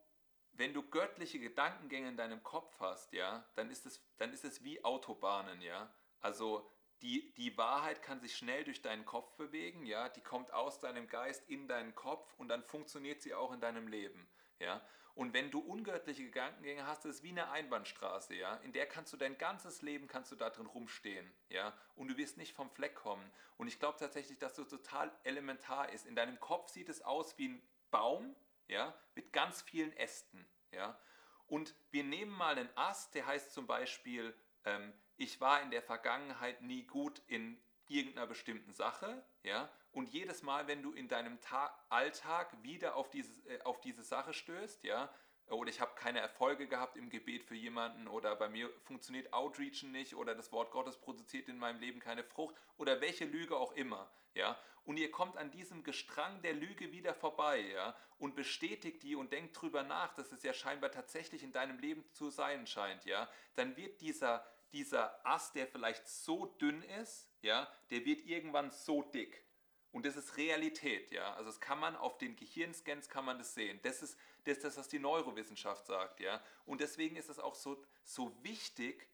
wenn 0.58 0.74
du 0.74 0.82
göttliche 0.82 1.38
Gedankengänge 1.38 2.08
in 2.08 2.16
deinem 2.16 2.42
Kopf 2.42 2.78
hast, 2.80 3.12
ja, 3.12 3.48
dann 3.54 3.70
ist 3.70 3.86
es, 3.86 4.02
dann 4.18 4.32
ist 4.32 4.44
es 4.44 4.64
wie 4.64 4.84
Autobahnen, 4.84 5.62
ja. 5.62 5.92
Also 6.20 6.68
die, 7.00 7.32
die 7.34 7.56
Wahrheit 7.56 8.02
kann 8.02 8.20
sich 8.20 8.36
schnell 8.36 8.64
durch 8.64 8.82
deinen 8.82 9.04
Kopf 9.04 9.36
bewegen, 9.36 9.86
ja, 9.86 10.08
die 10.08 10.20
kommt 10.20 10.52
aus 10.52 10.80
deinem 10.80 11.06
Geist 11.06 11.48
in 11.48 11.68
deinen 11.68 11.94
Kopf 11.94 12.34
und 12.38 12.48
dann 12.48 12.64
funktioniert 12.64 13.22
sie 13.22 13.34
auch 13.34 13.52
in 13.52 13.60
deinem 13.60 13.86
Leben, 13.86 14.28
ja. 14.58 14.84
Und 15.14 15.32
wenn 15.32 15.50
du 15.50 15.58
ungöttliche 15.58 16.24
Gedankengänge 16.24 16.86
hast, 16.86 17.04
ist 17.04 17.16
es 17.16 17.22
wie 17.22 17.30
eine 17.30 17.50
Einbahnstraße, 17.50 18.34
ja, 18.34 18.56
in 18.56 18.72
der 18.72 18.86
kannst 18.86 19.12
du 19.12 19.16
dein 19.16 19.38
ganzes 19.38 19.82
Leben 19.82 20.08
kannst 20.08 20.32
du 20.32 20.36
da 20.36 20.50
drin 20.50 20.66
rumstehen, 20.66 21.32
ja, 21.50 21.72
und 21.94 22.08
du 22.08 22.16
wirst 22.16 22.36
nicht 22.36 22.54
vom 22.54 22.70
Fleck 22.70 22.96
kommen. 22.96 23.30
Und 23.58 23.68
ich 23.68 23.78
glaube 23.78 23.98
tatsächlich, 23.98 24.38
dass 24.38 24.54
das 24.54 24.68
total 24.68 25.12
elementar 25.22 25.90
ist. 25.92 26.06
In 26.06 26.16
deinem 26.16 26.40
Kopf 26.40 26.68
sieht 26.68 26.88
es 26.88 27.02
aus 27.02 27.38
wie 27.38 27.48
ein 27.48 27.62
Baum, 27.90 28.34
ja, 28.68 28.94
mit 29.14 29.32
ganz 29.32 29.62
vielen 29.62 29.92
Ästen. 29.96 30.46
Ja. 30.70 30.98
Und 31.46 31.74
wir 31.90 32.04
nehmen 32.04 32.32
mal 32.32 32.58
einen 32.58 32.70
Ast, 32.76 33.14
der 33.14 33.26
heißt 33.26 33.52
zum 33.52 33.66
Beispiel, 33.66 34.34
ähm, 34.64 34.92
ich 35.16 35.40
war 35.40 35.62
in 35.62 35.70
der 35.70 35.82
Vergangenheit 35.82 36.62
nie 36.62 36.84
gut 36.84 37.20
in 37.26 37.60
irgendeiner 37.88 38.26
bestimmten 38.26 38.72
Sache. 38.72 39.24
Ja. 39.42 39.70
Und 39.90 40.08
jedes 40.10 40.42
Mal, 40.42 40.66
wenn 40.68 40.82
du 40.82 40.92
in 40.92 41.08
deinem 41.08 41.40
Ta 41.40 41.74
Alltag 41.88 42.62
wieder 42.62 42.94
auf 42.94 43.10
diese, 43.10 43.32
äh, 43.48 43.62
auf 43.62 43.80
diese 43.80 44.04
Sache 44.04 44.32
stößt, 44.32 44.84
ja, 44.84 45.12
oder 45.50 45.70
ich 45.70 45.80
habe 45.80 45.94
keine 45.94 46.20
Erfolge 46.20 46.66
gehabt 46.66 46.96
im 46.96 47.10
Gebet 47.10 47.44
für 47.44 47.54
jemanden 47.54 48.08
oder 48.08 48.36
bei 48.36 48.48
mir 48.48 48.70
funktioniert 48.84 49.32
Outreachen 49.32 49.92
nicht 49.92 50.14
oder 50.14 50.34
das 50.34 50.52
Wort 50.52 50.70
Gottes 50.70 50.96
produziert 50.96 51.48
in 51.48 51.58
meinem 51.58 51.80
Leben 51.80 52.00
keine 52.00 52.24
Frucht 52.24 52.54
oder 52.76 53.00
welche 53.00 53.24
Lüge 53.24 53.56
auch 53.56 53.72
immer, 53.72 54.10
ja, 54.34 54.58
und 54.84 54.96
ihr 54.96 55.10
kommt 55.10 55.36
an 55.36 55.50
diesem 55.50 55.84
Gestrang 55.84 56.40
der 56.42 56.54
Lüge 56.54 56.92
wieder 56.92 57.14
vorbei, 57.14 57.60
ja, 57.60 57.96
und 58.18 58.34
bestätigt 58.34 59.02
die 59.02 59.16
und 59.16 59.32
denkt 59.32 59.60
drüber 59.60 59.82
nach, 59.82 60.14
dass 60.14 60.32
es 60.32 60.42
ja 60.42 60.52
scheinbar 60.52 60.90
tatsächlich 60.90 61.42
in 61.42 61.52
deinem 61.52 61.78
Leben 61.78 62.04
zu 62.12 62.30
sein 62.30 62.66
scheint, 62.66 63.04
ja, 63.04 63.28
dann 63.54 63.76
wird 63.76 64.00
dieser 64.00 64.46
dieser 64.72 65.24
Ast, 65.26 65.54
der 65.54 65.66
vielleicht 65.66 66.06
so 66.08 66.46
dünn 66.46 66.82
ist, 67.00 67.28
ja, 67.42 67.68
der 67.90 68.04
wird 68.04 68.22
irgendwann 68.26 68.70
so 68.70 69.02
dick. 69.02 69.44
Und 69.92 70.04
das 70.04 70.16
ist 70.16 70.36
Realität, 70.36 71.10
ja. 71.10 71.32
Also 71.34 71.46
das 71.46 71.60
kann 71.60 71.78
man 71.78 71.96
auf 71.96 72.18
den 72.18 72.36
Gehirnscans 72.36 73.08
kann 73.08 73.24
man 73.24 73.38
das 73.38 73.54
sehen. 73.54 73.80
Das 73.82 74.02
ist 74.02 74.18
das, 74.44 74.60
das 74.60 74.76
was 74.76 74.88
die 74.88 74.98
Neurowissenschaft 74.98 75.86
sagt, 75.86 76.20
ja. 76.20 76.42
Und 76.66 76.80
deswegen 76.80 77.16
ist 77.16 77.28
es 77.28 77.38
auch 77.38 77.54
so, 77.54 77.82
so 78.04 78.32
wichtig, 78.42 79.08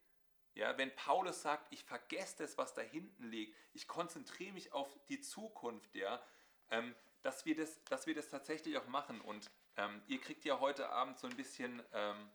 ja, 0.55 0.77
wenn 0.79 0.95
Paulus 0.95 1.43
sagt, 1.43 1.73
ich 1.73 1.85
vergesse 1.85 2.39
das, 2.39 2.59
was 2.59 2.75
da 2.75 2.83
hinten 2.83 3.25
liegt, 3.25 3.57
ich 3.73 3.89
konzentriere 3.89 4.53
mich 4.53 4.73
auf 4.73 4.89
die 5.09 5.21
Zukunft, 5.21 5.95
ja, 5.95 6.23
ähm, 6.71 6.95
dass, 7.23 7.45
wir 7.45 7.57
das, 7.57 7.83
dass 7.85 8.07
wir 8.07 8.15
das 8.15 8.29
tatsächlich 8.29 8.77
auch 8.79 8.87
machen. 8.87 9.21
Und 9.21 9.51
ähm, 9.77 10.03
ihr 10.07 10.21
kriegt 10.21 10.45
ja 10.45 10.61
heute 10.61 10.91
Abend 10.91 11.19
so 11.19 11.27
ein 11.27 11.37
bisschen 11.37 11.83
ähm, 11.93 12.31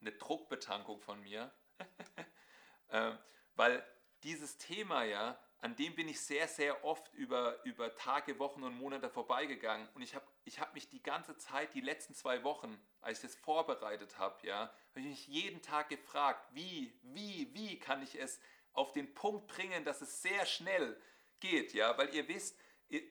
eine 0.00 0.12
Druckbetankung 0.12 1.00
von 1.00 1.20
mir, 1.22 1.52
ähm, 2.90 3.18
weil 3.54 3.86
dieses 4.24 4.58
Thema 4.58 5.04
ja 5.04 5.38
an 5.62 5.76
dem 5.76 5.94
bin 5.94 6.08
ich 6.08 6.20
sehr, 6.20 6.48
sehr 6.48 6.84
oft 6.84 7.12
über, 7.14 7.64
über 7.64 7.94
Tage, 7.94 8.40
Wochen 8.40 8.64
und 8.64 8.76
Monate 8.76 9.08
vorbeigegangen. 9.08 9.88
Und 9.94 10.02
ich 10.02 10.16
habe 10.16 10.26
ich 10.44 10.58
hab 10.58 10.74
mich 10.74 10.88
die 10.88 11.02
ganze 11.02 11.36
Zeit, 11.36 11.72
die 11.74 11.80
letzten 11.80 12.14
zwei 12.14 12.42
Wochen, 12.42 12.76
als 13.00 13.18
ich 13.22 13.30
das 13.30 13.40
vorbereitet 13.40 14.18
habe, 14.18 14.44
ja, 14.44 14.74
habe 14.90 15.00
ich 15.00 15.06
mich 15.06 15.28
jeden 15.28 15.62
Tag 15.62 15.88
gefragt, 15.88 16.48
wie, 16.52 16.92
wie, 17.02 17.48
wie 17.54 17.78
kann 17.78 18.02
ich 18.02 18.20
es 18.20 18.40
auf 18.72 18.90
den 18.90 19.14
Punkt 19.14 19.46
bringen, 19.46 19.84
dass 19.84 20.00
es 20.00 20.20
sehr 20.20 20.46
schnell 20.46 21.00
geht, 21.38 21.74
ja, 21.74 21.96
weil 21.96 22.12
ihr 22.12 22.26
wisst, 22.26 22.58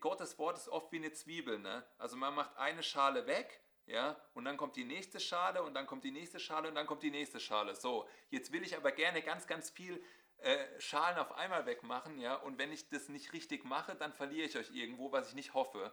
Gottes 0.02 0.38
Wort 0.38 0.58
ist 0.58 0.68
oft 0.68 0.92
wie 0.92 0.98
eine 0.98 1.14
Zwiebel, 1.14 1.58
ne? 1.58 1.86
Also 1.98 2.18
man 2.18 2.36
macht 2.36 2.58
eine 2.58 2.84
Schale 2.84 3.28
weg, 3.28 3.62
ja, 3.86 4.20
und 4.34 4.46
dann 4.46 4.58
kommt 4.58 4.76
die 4.76 4.84
nächste 4.84 5.20
Schale 5.20 5.64
und 5.64 5.74
dann 5.74 5.88
kommt 5.88 6.04
die 6.04 6.12
nächste 6.12 6.40
Schale 6.40 6.68
und 6.68 6.76
dann 6.76 6.86
kommt 6.86 7.02
die 7.02 7.12
nächste 7.12 7.40
Schale. 7.40 7.76
So, 7.76 8.08
jetzt 8.30 8.52
will 8.52 8.64
ich 8.64 8.76
aber 8.76 8.92
gerne 8.92 9.22
ganz, 9.22 9.48
ganz 9.48 9.70
viel 9.70 10.04
äh, 10.42 10.80
Schalen 10.80 11.18
auf 11.18 11.32
einmal 11.34 11.66
wegmachen, 11.66 12.20
ja, 12.20 12.36
und 12.36 12.58
wenn 12.58 12.72
ich 12.72 12.90
das 12.90 13.10
nicht 13.10 13.34
richtig 13.34 13.64
mache, 13.64 13.96
dann 13.96 14.14
verliere 14.14 14.48
ich 14.48 14.58
euch 14.58 14.72
irgendwo, 14.74 15.12
was 15.12 15.30
ich 15.30 15.36
nicht 15.36 15.54
hoffe. 15.54 15.92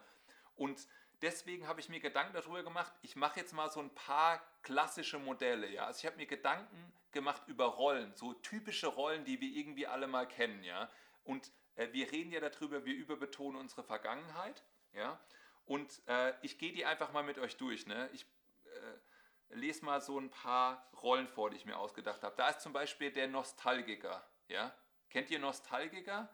Und 0.56 0.88
deswegen 1.22 1.68
habe 1.68 1.80
ich 1.80 1.88
mir 1.88 2.00
Gedanken 2.00 2.32
darüber 2.32 2.62
gemacht, 2.62 2.92
ich 3.02 3.16
mache 3.16 3.40
jetzt 3.40 3.52
mal 3.52 3.70
so 3.70 3.80
ein 3.80 3.94
paar 3.94 4.40
klassische 4.62 5.18
Modelle, 5.18 5.68
ja. 5.68 5.86
Also 5.86 6.00
ich 6.00 6.06
habe 6.06 6.16
mir 6.16 6.26
Gedanken 6.26 6.92
gemacht 7.12 7.42
über 7.46 7.66
Rollen, 7.66 8.14
so 8.14 8.32
typische 8.34 8.86
Rollen, 8.86 9.24
die 9.24 9.40
wir 9.40 9.48
irgendwie 9.48 9.86
alle 9.86 10.06
mal 10.06 10.26
kennen, 10.26 10.62
ja. 10.64 10.90
Und 11.24 11.50
äh, 11.76 11.88
wir 11.92 12.10
reden 12.10 12.32
ja 12.32 12.40
darüber, 12.40 12.84
wir 12.84 12.94
überbetonen 12.94 13.60
unsere 13.60 13.84
Vergangenheit, 13.84 14.62
ja. 14.94 15.18
Und 15.66 16.00
äh, 16.06 16.32
ich 16.40 16.58
gehe 16.58 16.72
die 16.72 16.86
einfach 16.86 17.12
mal 17.12 17.22
mit 17.22 17.38
euch 17.38 17.56
durch, 17.56 17.86
ne. 17.86 18.08
Ich 18.14 18.22
äh, 18.64 19.54
lese 19.54 19.84
mal 19.84 20.00
so 20.00 20.18
ein 20.18 20.30
paar 20.30 20.88
Rollen 21.02 21.28
vor, 21.28 21.50
die 21.50 21.56
ich 21.56 21.66
mir 21.66 21.78
ausgedacht 21.78 22.22
habe. 22.22 22.34
Da 22.36 22.48
ist 22.48 22.60
zum 22.60 22.72
Beispiel 22.72 23.10
der 23.10 23.28
Nostalgiker, 23.28 24.26
ja? 24.48 24.74
Kennt 25.08 25.30
ihr 25.30 25.38
Nostalgiker? 25.38 26.28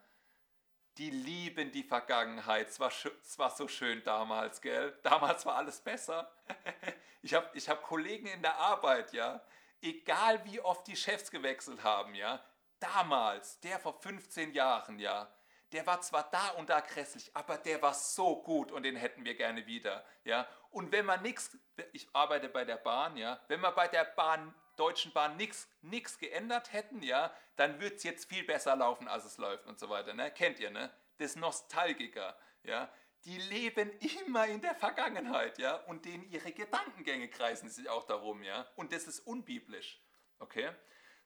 die 0.98 1.10
lieben 1.10 1.72
die 1.72 1.82
Vergangenheit. 1.82 2.68
Es 2.68 2.78
war, 2.78 2.92
es 3.22 3.38
war 3.38 3.50
so 3.50 3.66
schön 3.68 4.02
damals, 4.04 4.60
gell? 4.60 4.96
Damals 5.02 5.44
war 5.46 5.56
alles 5.56 5.80
besser. 5.80 6.30
Ich 7.22 7.32
habe 7.32 7.48
ich 7.54 7.70
hab 7.70 7.82
Kollegen 7.82 8.26
in 8.26 8.42
der 8.42 8.58
Arbeit, 8.58 9.14
ja, 9.14 9.40
egal 9.80 10.44
wie 10.44 10.60
oft 10.60 10.86
die 10.86 10.94
Chefs 10.94 11.30
gewechselt 11.30 11.82
haben, 11.82 12.14
ja, 12.14 12.44
damals, 12.78 13.58
der 13.60 13.78
vor 13.78 13.98
15 13.98 14.52
Jahren, 14.52 14.98
ja, 14.98 15.34
der 15.72 15.86
war 15.86 16.02
zwar 16.02 16.28
da 16.30 16.50
und 16.58 16.68
da 16.68 16.80
grässlich, 16.80 17.34
aber 17.34 17.56
der 17.56 17.80
war 17.80 17.94
so 17.94 18.42
gut 18.42 18.70
und 18.72 18.82
den 18.82 18.94
hätten 18.94 19.24
wir 19.24 19.36
gerne 19.36 19.64
wieder, 19.64 20.04
ja. 20.24 20.46
Und 20.70 20.92
wenn 20.92 21.06
man 21.06 21.22
nichts, 21.22 21.56
ich 21.92 22.06
arbeite 22.12 22.50
bei 22.50 22.66
der 22.66 22.76
Bahn, 22.76 23.16
ja, 23.16 23.40
wenn 23.48 23.60
man 23.60 23.74
bei 23.74 23.88
der 23.88 24.04
Bahn, 24.04 24.54
Deutschen 24.76 25.12
Bahn 25.12 25.36
nichts 25.36 26.18
geändert 26.18 26.72
hätten, 26.72 27.02
ja, 27.02 27.34
dann 27.56 27.80
wird 27.80 27.96
es 27.96 28.02
jetzt 28.02 28.28
viel 28.28 28.44
besser 28.44 28.76
laufen, 28.76 29.08
als 29.08 29.24
es 29.24 29.38
läuft 29.38 29.66
und 29.66 29.78
so 29.78 29.88
weiter, 29.88 30.14
ne? 30.14 30.30
Kennt 30.30 30.60
ihr, 30.60 30.70
ne? 30.70 30.90
Das 31.18 31.36
Nostalgiker, 31.36 32.36
ja. 32.62 32.88
Die 33.24 33.38
leben 33.38 33.90
immer 34.00 34.46
in 34.46 34.60
der 34.60 34.74
Vergangenheit, 34.74 35.58
ja, 35.58 35.76
und 35.76 36.04
denen 36.04 36.28
ihre 36.30 36.52
Gedankengänge 36.52 37.28
kreisen 37.28 37.70
sich 37.70 37.88
auch 37.88 38.04
darum, 38.04 38.42
ja. 38.42 38.66
Und 38.76 38.92
das 38.92 39.06
ist 39.06 39.20
unbiblisch, 39.20 40.00
okay? 40.38 40.70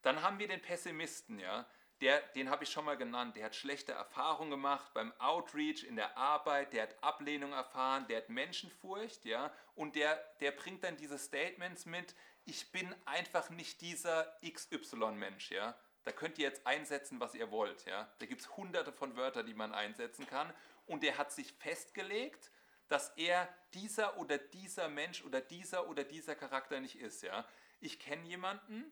Dann 0.03 0.23
haben 0.23 0.39
wir 0.39 0.47
den 0.47 0.63
Pessimisten, 0.63 1.39
ja 1.41 1.67
der, 2.01 2.21
den 2.35 2.49
habe 2.51 2.65
ich 2.65 2.71
schon 2.71 2.85
mal 2.85 2.97
genannt, 2.97 3.37
der 3.37 3.47
hat 3.47 3.57
schlechte 3.57 3.93
Erfahrungen 3.93 4.51
gemacht 4.51 4.93
beim 4.95 5.13
Outreach, 5.19 5.85
in 5.85 5.97
der 5.97 6.17
Arbeit, 6.17 6.73
der 6.73 6.85
hat 6.85 7.03
Ablehnung 7.03 7.53
erfahren, 7.53 8.07
der 8.09 8.19
hat 8.19 8.29
Menschenfurcht, 8.29 9.25
ja, 9.25 9.53
und 9.75 9.97
der, 9.97 10.17
der 10.41 10.53
bringt 10.53 10.85
dann 10.85 10.97
diese 10.97 11.19
Statements 11.19 11.87
mit, 11.87 12.15
ich 12.49 12.73
bin 12.73 12.95
einfach 13.05 13.51
nicht 13.51 13.83
dieser 13.83 14.39
XY-Mensch, 14.43 15.51
ja. 15.51 15.79
Da 16.05 16.13
könnt 16.13 16.39
ihr 16.39 16.49
jetzt 16.49 16.67
einsetzen, 16.67 17.21
was 17.21 17.35
ihr 17.35 17.51
wollt, 17.51 17.85
ja. 17.85 18.11
Da 18.19 18.27
gibt 18.27 18.41
es 18.41 18.57
hunderte 18.57 18.91
von 18.91 19.17
Wörtern, 19.17 19.45
die 19.45 19.53
man 19.53 19.75
einsetzen 19.75 20.27
kann. 20.27 20.51
Und 20.87 21.03
der 21.03 21.19
hat 21.19 21.31
sich 21.31 21.53
festgelegt, 21.53 22.51
dass 22.89 23.11
er 23.17 23.55
dieser 23.75 24.17
oder 24.17 24.39
dieser 24.39 24.89
Mensch 24.89 25.23
oder 25.25 25.43
dieser 25.43 25.89
oder 25.89 26.05
dieser 26.05 26.35
Charakter 26.35 26.81
nicht 26.81 26.99
ist, 26.99 27.23
ja. 27.23 27.47
Ich 27.81 28.01
kenne 28.01 28.27
jemanden, 28.27 28.91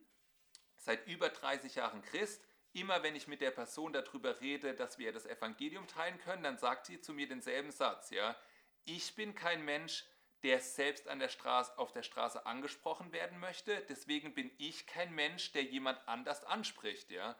seit 0.76 1.06
über 1.06 1.30
30 1.30 1.76
Jahren 1.76 2.02
Christ, 2.02 2.46
immer 2.74 3.02
wenn 3.02 3.16
ich 3.16 3.26
mit 3.26 3.40
der 3.40 3.52
Person 3.52 3.94
darüber 3.94 4.38
rede, 4.42 4.74
dass 4.74 4.98
wir 4.98 5.12
das 5.12 5.24
Evangelium 5.24 5.88
teilen 5.88 6.18
können, 6.18 6.42
dann 6.42 6.58
sagt 6.58 6.84
sie 6.84 7.00
zu 7.00 7.14
mir 7.14 7.26
denselben 7.26 7.70
Satz, 7.70 8.10
ja. 8.10 8.36
Ich 8.84 9.14
bin 9.14 9.34
kein 9.34 9.64
Mensch, 9.64 10.04
der 10.46 10.60
selbst 10.60 11.08
an 11.08 11.18
der 11.18 11.28
Straße, 11.28 11.76
auf 11.76 11.90
der 11.90 12.04
Straße 12.04 12.46
angesprochen 12.46 13.10
werden 13.10 13.40
möchte, 13.40 13.84
deswegen 13.88 14.32
bin 14.32 14.48
ich 14.58 14.86
kein 14.86 15.12
Mensch, 15.12 15.50
der 15.50 15.64
jemand 15.64 15.98
anders 16.06 16.44
anspricht, 16.44 17.10
ja. 17.10 17.34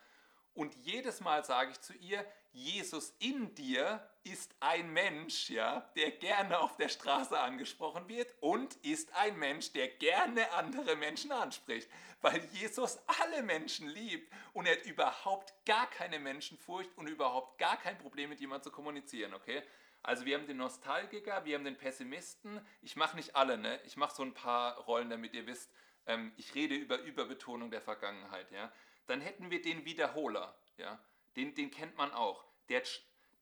Und 0.55 0.75
jedes 0.75 1.21
Mal 1.21 1.45
sage 1.45 1.71
ich 1.71 1.81
zu 1.81 1.93
ihr, 1.93 2.27
Jesus 2.53 3.15
in 3.21 3.55
dir 3.55 4.11
ist 4.25 4.57
ein 4.59 4.93
Mensch, 4.93 5.51
ja, 5.51 5.89
der 5.95 6.11
gerne 6.11 6.59
auf 6.59 6.77
der 6.79 6.89
Straße 6.89 7.39
angesprochen 7.39 8.09
wird 8.09 8.35
und 8.41 8.75
ist 8.77 9.15
ein 9.15 9.39
Mensch, 9.39 9.73
der 9.73 9.87
gerne 9.87 10.51
andere 10.55 10.97
Menschen 10.97 11.31
anspricht, 11.31 11.89
weil 12.23 12.45
Jesus 12.55 12.99
alle 13.21 13.45
Menschen 13.45 13.87
liebt 13.87 14.33
und 14.53 14.67
er 14.67 14.79
hat 14.79 14.85
überhaupt 14.85 15.55
gar 15.65 15.89
keine 15.91 16.19
Menschenfurcht 16.19 16.91
und 16.97 17.07
überhaupt 17.07 17.57
gar 17.59 17.77
kein 17.77 17.99
Problem 17.99 18.31
mit 18.31 18.41
jemandem 18.41 18.65
zu 18.65 18.73
kommunizieren, 18.73 19.33
okay? 19.33 19.63
Also 20.07 20.25
wir 20.25 20.39
haben 20.39 20.47
den 20.47 20.59
Nostalgiker, 20.59 21.45
wir 21.45 21.57
haben 21.57 21.65
den 21.65 21.77
Pessimisten. 21.77 22.65
Ich 22.81 22.95
mache 22.95 23.17
nicht 23.17 23.35
alle, 23.35 23.59
ne? 23.59 23.81
Ich 23.87 23.97
mache 23.97 24.15
so 24.15 24.23
ein 24.23 24.35
paar 24.35 24.77
Rollen, 24.85 25.11
damit 25.11 25.35
ihr 25.35 25.49
wisst, 25.49 25.69
ähm, 26.07 26.33
ich 26.37 26.55
rede 26.55 26.77
über 26.77 27.01
Überbetonung 27.01 27.73
der 27.73 27.83
Vergangenheit, 27.83 28.53
ja? 28.53 28.71
Dann 29.09 29.21
hätten 29.21 29.51
wir 29.51 29.61
den 29.61 29.85
Wiederholer, 29.85 30.57
ja? 30.77 31.01
Den, 31.35 31.57
den 31.57 31.73
kennt 31.73 31.97
man 31.97 32.13
auch. 32.13 32.45
Der, 32.69 32.85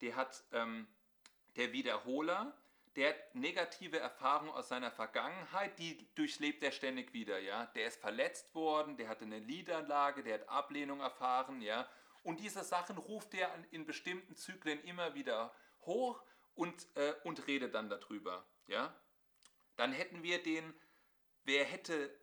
der 0.01 0.17
hat 0.17 0.43
ähm, 0.53 0.89
der 1.57 1.75
Wiederholer, 1.75 2.57
der 2.97 3.11
hat 3.11 3.35
negative 3.35 3.99
Erfahrungen 3.99 4.53
aus 4.53 4.69
seiner 4.69 4.91
Vergangenheit, 4.91 5.79
die 5.79 6.09
durchlebt 6.15 6.63
er 6.63 6.73
ständig 6.73 7.13
wieder, 7.13 7.41
ja. 7.41 7.67
Der 7.75 7.89
ist 7.89 8.01
verletzt 8.01 8.55
worden, 8.55 8.97
der 8.97 9.09
hatte 9.09 9.27
eine 9.27 9.43
Niederlage, 9.43 10.23
der 10.23 10.41
hat 10.41 10.49
Ablehnung 10.49 11.01
erfahren, 11.01 11.61
ja. 11.61 11.87
Und 12.23 12.41
diese 12.41 12.65
Sachen 12.65 12.97
ruft 12.97 13.35
er 13.35 13.55
in 13.71 13.85
bestimmten 13.85 14.35
Zyklen 14.35 14.83
immer 14.85 15.15
wieder 15.15 15.55
hoch 15.83 16.25
und, 16.55 16.87
äh, 16.97 17.15
und 17.25 17.47
redet 17.47 17.75
dann 17.75 17.89
darüber, 17.89 18.47
ja. 18.67 18.95
Dann 19.77 19.93
hätten 19.93 20.23
wir 20.23 20.43
den, 20.43 20.73
wer 21.45 21.65
hätte, 21.65 22.15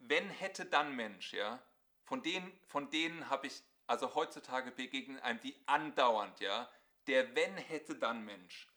wenn 0.00 0.28
hätte 0.28 0.66
dann 0.66 0.96
Mensch, 0.96 1.32
ja. 1.32 1.62
Von 2.04 2.22
denen, 2.22 2.52
von 2.66 2.90
denen 2.90 3.30
habe 3.30 3.46
ich 3.46 3.62
also 3.86 4.14
heutzutage 4.14 4.70
begegnen 4.70 5.20
einem 5.20 5.40
die 5.40 5.54
andauernd, 5.66 6.40
ja, 6.40 6.68
der 7.06 7.34
wenn 7.34 7.56
hätte 7.56 7.94
dann 7.94 8.24
Mensch. 8.24 8.68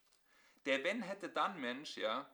Der 0.66 0.84
wenn 0.84 1.02
hätte 1.02 1.30
dann 1.30 1.60
Mensch, 1.60 1.98
ja, 1.98 2.30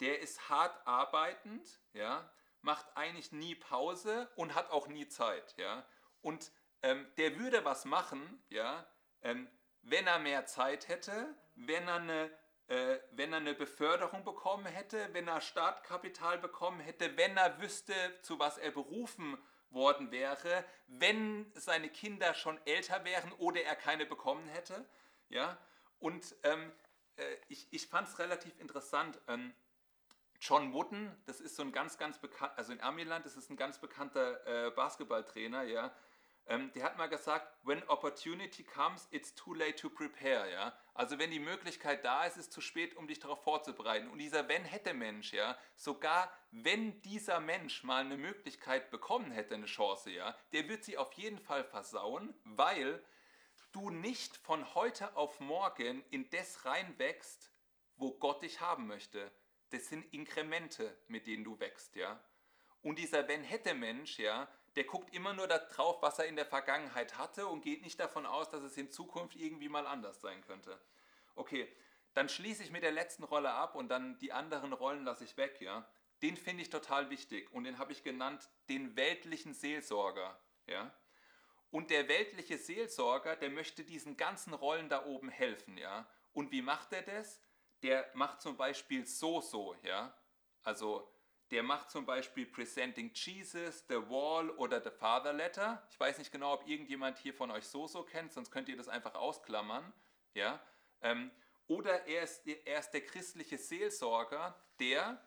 der 0.00 0.20
ist 0.20 0.48
hart 0.48 0.86
arbeitend, 0.86 1.80
ja, 1.92 2.30
macht 2.62 2.86
eigentlich 2.96 3.32
nie 3.32 3.54
Pause 3.54 4.30
und 4.36 4.54
hat 4.54 4.70
auch 4.70 4.86
nie 4.86 5.08
Zeit, 5.08 5.54
ja. 5.56 5.86
Und 6.22 6.50
ähm, 6.82 7.06
der 7.16 7.38
würde 7.38 7.64
was 7.64 7.84
machen, 7.84 8.42
ja, 8.48 8.86
ähm, 9.22 9.48
wenn 9.82 10.06
er 10.06 10.18
mehr 10.18 10.46
Zeit 10.46 10.88
hätte, 10.88 11.34
wenn 11.54 11.88
er 11.88 11.94
eine 11.96 12.30
äh, 12.68 12.98
wenn 13.12 13.32
er 13.32 13.40
eine 13.40 13.54
Beförderung 13.54 14.24
bekommen 14.24 14.64
hätte, 14.64 15.10
wenn 15.12 15.28
er 15.28 15.42
Startkapital 15.42 16.38
bekommen 16.38 16.80
hätte, 16.80 17.14
wenn 17.16 17.36
er 17.36 17.60
wüsste, 17.60 17.92
zu 18.22 18.38
was 18.38 18.56
er 18.56 18.70
berufen 18.70 19.36
worden 19.68 20.10
wäre, 20.10 20.64
wenn 20.86 21.52
seine 21.54 21.90
Kinder 21.90 22.32
schon 22.32 22.58
älter 22.64 23.04
wären 23.04 23.32
oder 23.32 23.62
er 23.62 23.76
keine 23.76 24.06
bekommen 24.06 24.48
hätte. 24.48 24.86
Ja? 25.28 25.58
Und 25.98 26.34
ähm, 26.42 26.72
äh, 27.16 27.36
ich, 27.48 27.66
ich 27.70 27.86
fand 27.86 28.08
es 28.08 28.18
relativ 28.18 28.58
interessant. 28.58 29.20
Ähm, 29.28 29.52
John 30.40 30.72
Wooden, 30.72 31.14
das 31.26 31.40
ist 31.40 31.56
so 31.56 31.62
ein 31.62 31.72
ganz, 31.72 31.98
ganz 31.98 32.18
bekannt, 32.18 32.52
also 32.56 32.72
in 32.72 32.80
Amiland, 32.80 33.24
das 33.26 33.36
ist 33.36 33.50
ein 33.50 33.56
ganz 33.56 33.78
bekannter 33.78 34.46
äh, 34.46 34.70
Basketballtrainer, 34.70 35.64
ja, 35.64 35.94
ähm, 36.46 36.70
der 36.72 36.84
hat 36.84 36.98
mal 36.98 37.08
gesagt, 37.08 37.56
when 37.62 37.82
opportunity 37.88 38.64
comes, 38.64 39.08
it's 39.10 39.34
too 39.34 39.54
late 39.54 39.76
to 39.76 39.88
prepare, 39.88 40.50
ja. 40.50 40.78
Also 40.92 41.18
wenn 41.18 41.30
die 41.30 41.40
Möglichkeit 41.40 42.04
da 42.04 42.24
ist, 42.24 42.36
ist 42.36 42.46
es 42.46 42.50
zu 42.50 42.60
spät, 42.60 42.96
um 42.96 43.08
dich 43.08 43.18
darauf 43.18 43.42
vorzubereiten. 43.42 44.08
Und 44.08 44.18
dieser 44.18 44.48
wenn 44.48 44.64
hätte 44.64 44.92
Mensch, 44.92 45.32
ja, 45.32 45.58
sogar 45.74 46.30
wenn 46.50 47.00
dieser 47.02 47.40
Mensch 47.40 47.82
mal 47.82 48.04
eine 48.04 48.18
Möglichkeit 48.18 48.90
bekommen 48.90 49.30
hätte, 49.30 49.54
eine 49.54 49.66
Chance, 49.66 50.10
ja, 50.10 50.36
der 50.52 50.68
wird 50.68 50.84
sie 50.84 50.98
auf 50.98 51.12
jeden 51.14 51.38
Fall 51.38 51.64
versauen, 51.64 52.34
weil 52.44 53.02
du 53.72 53.90
nicht 53.90 54.36
von 54.36 54.74
heute 54.74 55.16
auf 55.16 55.40
morgen 55.40 56.04
in 56.10 56.28
das 56.30 56.64
reinwächst, 56.64 57.50
wo 57.96 58.12
Gott 58.12 58.42
dich 58.42 58.60
haben 58.60 58.86
möchte. 58.86 59.32
Das 59.70 59.88
sind 59.88 60.12
Inkremente, 60.12 60.96
mit 61.08 61.26
denen 61.26 61.42
du 61.42 61.58
wächst, 61.58 61.96
ja. 61.96 62.22
Und 62.82 62.98
dieser 62.98 63.26
wenn 63.28 63.42
hätte 63.42 63.74
Mensch, 63.74 64.18
ja, 64.18 64.46
der 64.76 64.84
guckt 64.84 65.14
immer 65.14 65.32
nur 65.32 65.46
darauf, 65.46 66.02
was 66.02 66.18
er 66.18 66.26
in 66.26 66.36
der 66.36 66.46
Vergangenheit 66.46 67.16
hatte 67.16 67.46
und 67.46 67.62
geht 67.62 67.82
nicht 67.82 68.00
davon 68.00 68.26
aus, 68.26 68.48
dass 68.48 68.62
es 68.62 68.76
in 68.76 68.90
Zukunft 68.90 69.36
irgendwie 69.36 69.68
mal 69.68 69.86
anders 69.86 70.20
sein 70.20 70.40
könnte. 70.42 70.80
Okay, 71.36 71.68
dann 72.14 72.28
schließe 72.28 72.62
ich 72.62 72.70
mit 72.70 72.82
der 72.82 72.92
letzten 72.92 73.24
Rolle 73.24 73.52
ab 73.52 73.74
und 73.74 73.88
dann 73.88 74.18
die 74.18 74.32
anderen 74.32 74.72
Rollen 74.72 75.04
lasse 75.04 75.24
ich 75.24 75.36
weg, 75.36 75.60
ja. 75.60 75.88
Den 76.22 76.36
finde 76.36 76.62
ich 76.62 76.70
total 76.70 77.10
wichtig 77.10 77.52
und 77.52 77.64
den 77.64 77.78
habe 77.78 77.92
ich 77.92 78.02
genannt 78.02 78.48
den 78.68 78.96
weltlichen 78.96 79.52
Seelsorger, 79.52 80.38
ja. 80.66 80.92
Und 81.70 81.90
der 81.90 82.08
weltliche 82.08 82.56
Seelsorger, 82.56 83.34
der 83.34 83.50
möchte 83.50 83.82
diesen 83.84 84.16
ganzen 84.16 84.54
Rollen 84.54 84.88
da 84.88 85.04
oben 85.06 85.28
helfen, 85.28 85.76
ja. 85.76 86.08
Und 86.32 86.52
wie 86.52 86.62
macht 86.62 86.92
er 86.92 87.02
das? 87.02 87.40
Der 87.82 88.08
macht 88.14 88.40
zum 88.40 88.56
Beispiel 88.56 89.06
so 89.06 89.40
so, 89.40 89.76
ja. 89.82 90.16
Also 90.62 91.12
der 91.54 91.62
macht 91.62 91.88
zum 91.88 92.04
Beispiel 92.04 92.46
Presenting 92.46 93.12
Jesus, 93.14 93.84
The 93.88 94.08
Wall 94.08 94.50
oder 94.50 94.82
The 94.82 94.90
Father 94.90 95.32
Letter. 95.32 95.86
Ich 95.88 96.00
weiß 96.00 96.18
nicht 96.18 96.32
genau, 96.32 96.54
ob 96.54 96.66
irgendjemand 96.66 97.16
hier 97.18 97.32
von 97.32 97.52
euch 97.52 97.64
so 97.64 97.86
so 97.86 98.02
kennt, 98.02 98.32
sonst 98.32 98.50
könnt 98.50 98.68
ihr 98.68 98.76
das 98.76 98.88
einfach 98.88 99.14
ausklammern. 99.14 99.92
Ja? 100.34 100.60
Ähm, 101.00 101.30
oder 101.68 102.08
er 102.08 102.22
ist, 102.22 102.44
er 102.44 102.80
ist 102.80 102.90
der 102.90 103.02
christliche 103.02 103.56
Seelsorger, 103.56 104.60
der, 104.80 105.24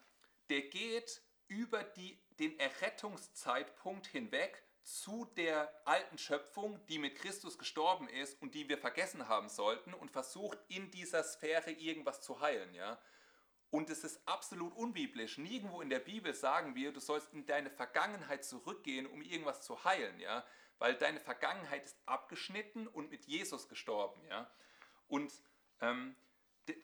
der 0.49 0.63
geht 0.63 1.21
über 1.47 1.81
die, 1.81 2.19
den 2.31 2.59
Errettungszeitpunkt 2.59 4.07
hinweg 4.07 4.61
zu 4.83 5.23
der 5.37 5.73
alten 5.85 6.17
Schöpfung, 6.17 6.85
die 6.87 6.99
mit 6.99 7.15
Christus 7.15 7.57
gestorben 7.57 8.09
ist 8.09 8.41
und 8.41 8.53
die 8.53 8.67
wir 8.67 8.77
vergessen 8.77 9.29
haben 9.29 9.47
sollten 9.47 9.93
und 9.93 10.11
versucht 10.11 10.59
in 10.67 10.91
dieser 10.91 11.23
Sphäre 11.23 11.71
irgendwas 11.71 12.19
zu 12.19 12.41
heilen. 12.41 12.73
Ja? 12.73 12.99
Und 13.69 13.89
es 13.89 14.03
ist 14.03 14.21
absolut 14.25 14.73
unbiblisch. 14.75 15.37
Nirgendwo 15.37 15.81
in 15.81 15.89
der 15.89 15.99
Bibel 15.99 16.33
sagen 16.33 16.75
wir, 16.75 16.93
du 16.93 16.99
sollst 16.99 17.33
in 17.33 17.45
deine 17.45 17.69
Vergangenheit 17.69 18.45
zurückgehen, 18.45 19.05
um 19.05 19.21
irgendwas 19.21 19.61
zu 19.61 19.83
heilen, 19.83 20.19
ja, 20.19 20.45
weil 20.79 20.95
deine 20.95 21.19
Vergangenheit 21.19 21.83
ist 21.83 21.97
abgeschnitten 22.05 22.87
und 22.87 23.09
mit 23.09 23.25
Jesus 23.25 23.67
gestorben, 23.67 24.21
ja. 24.29 24.49
Und 25.07 25.33
ähm, 25.81 26.15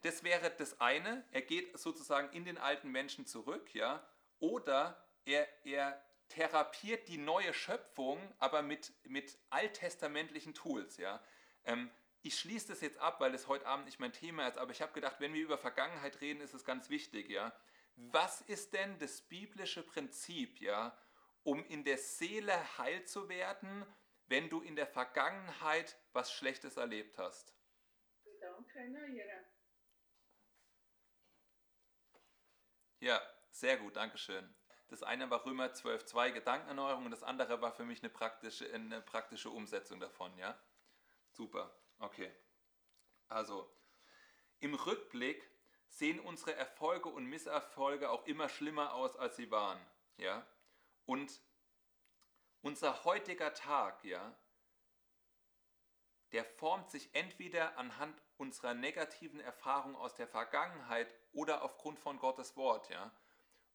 das 0.01 0.23
wäre 0.23 0.49
das 0.49 0.79
eine. 0.81 1.25
Er 1.31 1.41
geht 1.41 1.77
sozusagen 1.77 2.29
in 2.33 2.45
den 2.45 2.57
alten 2.57 2.89
Menschen 2.89 3.25
zurück, 3.25 3.73
ja, 3.73 4.05
oder 4.39 5.05
er, 5.25 5.47
er 5.65 6.03
therapiert 6.27 7.07
die 7.07 7.17
neue 7.17 7.53
Schöpfung, 7.53 8.19
aber 8.39 8.61
mit, 8.61 8.91
mit 9.05 9.37
alttestamentlichen 9.49 10.53
Tools, 10.53 10.97
ja. 10.97 11.23
Ähm, 11.65 11.89
ich 12.23 12.39
schließe 12.39 12.69
das 12.69 12.81
jetzt 12.81 12.97
ab, 12.97 13.19
weil 13.19 13.35
es 13.35 13.47
heute 13.47 13.67
Abend 13.67 13.85
nicht 13.85 13.99
mein 13.99 14.13
Thema 14.13 14.47
ist, 14.47 14.57
aber 14.57 14.71
ich 14.71 14.81
habe 14.81 14.93
gedacht, 14.93 15.19
wenn 15.19 15.33
wir 15.33 15.41
über 15.41 15.57
Vergangenheit 15.57 16.21
reden, 16.21 16.41
ist 16.41 16.53
es 16.53 16.63
ganz 16.63 16.89
wichtig, 16.89 17.29
ja. 17.29 17.53
Was 17.95 18.41
ist 18.41 18.73
denn 18.73 18.97
das 18.97 19.21
biblische 19.21 19.83
Prinzip, 19.83 20.61
ja, 20.61 20.97
um 21.43 21.63
in 21.65 21.83
der 21.83 21.97
Seele 21.97 22.77
heil 22.77 23.05
zu 23.05 23.27
werden, 23.27 23.85
wenn 24.27 24.49
du 24.49 24.61
in 24.61 24.75
der 24.77 24.87
Vergangenheit 24.87 25.97
was 26.13 26.31
Schlechtes 26.31 26.77
erlebt 26.77 27.17
hast? 27.17 27.53
Ja, 32.99 33.21
sehr 33.51 33.77
gut, 33.77 33.97
Dankeschön. 33.97 34.55
Das 34.87 35.03
eine 35.03 35.29
war 35.29 35.45
Römer 35.45 35.73
12,2 35.73 36.31
Gedankenerneuerung 36.31 37.05
und 37.05 37.11
das 37.11 37.23
andere 37.23 37.61
war 37.61 37.73
für 37.73 37.83
mich 37.83 38.01
eine 38.01 38.09
praktische, 38.09 38.73
eine 38.73 39.01
praktische 39.01 39.49
Umsetzung 39.49 39.99
davon, 39.99 40.37
ja? 40.37 40.57
Super, 41.31 41.75
okay. 42.03 42.31
Also, 43.27 43.69
im 44.59 44.73
Rückblick 44.75 45.49
sehen 45.89 46.19
unsere 46.19 46.53
Erfolge 46.55 47.09
und 47.09 47.25
Misserfolge 47.25 48.09
auch 48.09 48.25
immer 48.25 48.49
schlimmer 48.49 48.93
aus, 48.93 49.15
als 49.15 49.35
sie 49.35 49.51
waren, 49.51 49.79
ja? 50.17 50.45
Und 51.05 51.41
unser 52.61 53.03
heutiger 53.03 53.53
Tag, 53.53 54.03
ja, 54.03 54.35
der 56.31 56.45
formt 56.45 56.89
sich 56.89 57.13
entweder 57.13 57.77
anhand 57.77 58.21
unserer 58.37 58.73
negativen 58.73 59.39
Erfahrungen 59.39 59.95
aus 59.95 60.15
der 60.15 60.27
Vergangenheit 60.27 61.13
oder 61.31 61.61
aufgrund 61.61 61.99
von 61.99 62.17
Gottes 62.19 62.55
Wort, 62.55 62.89
ja. 62.89 63.11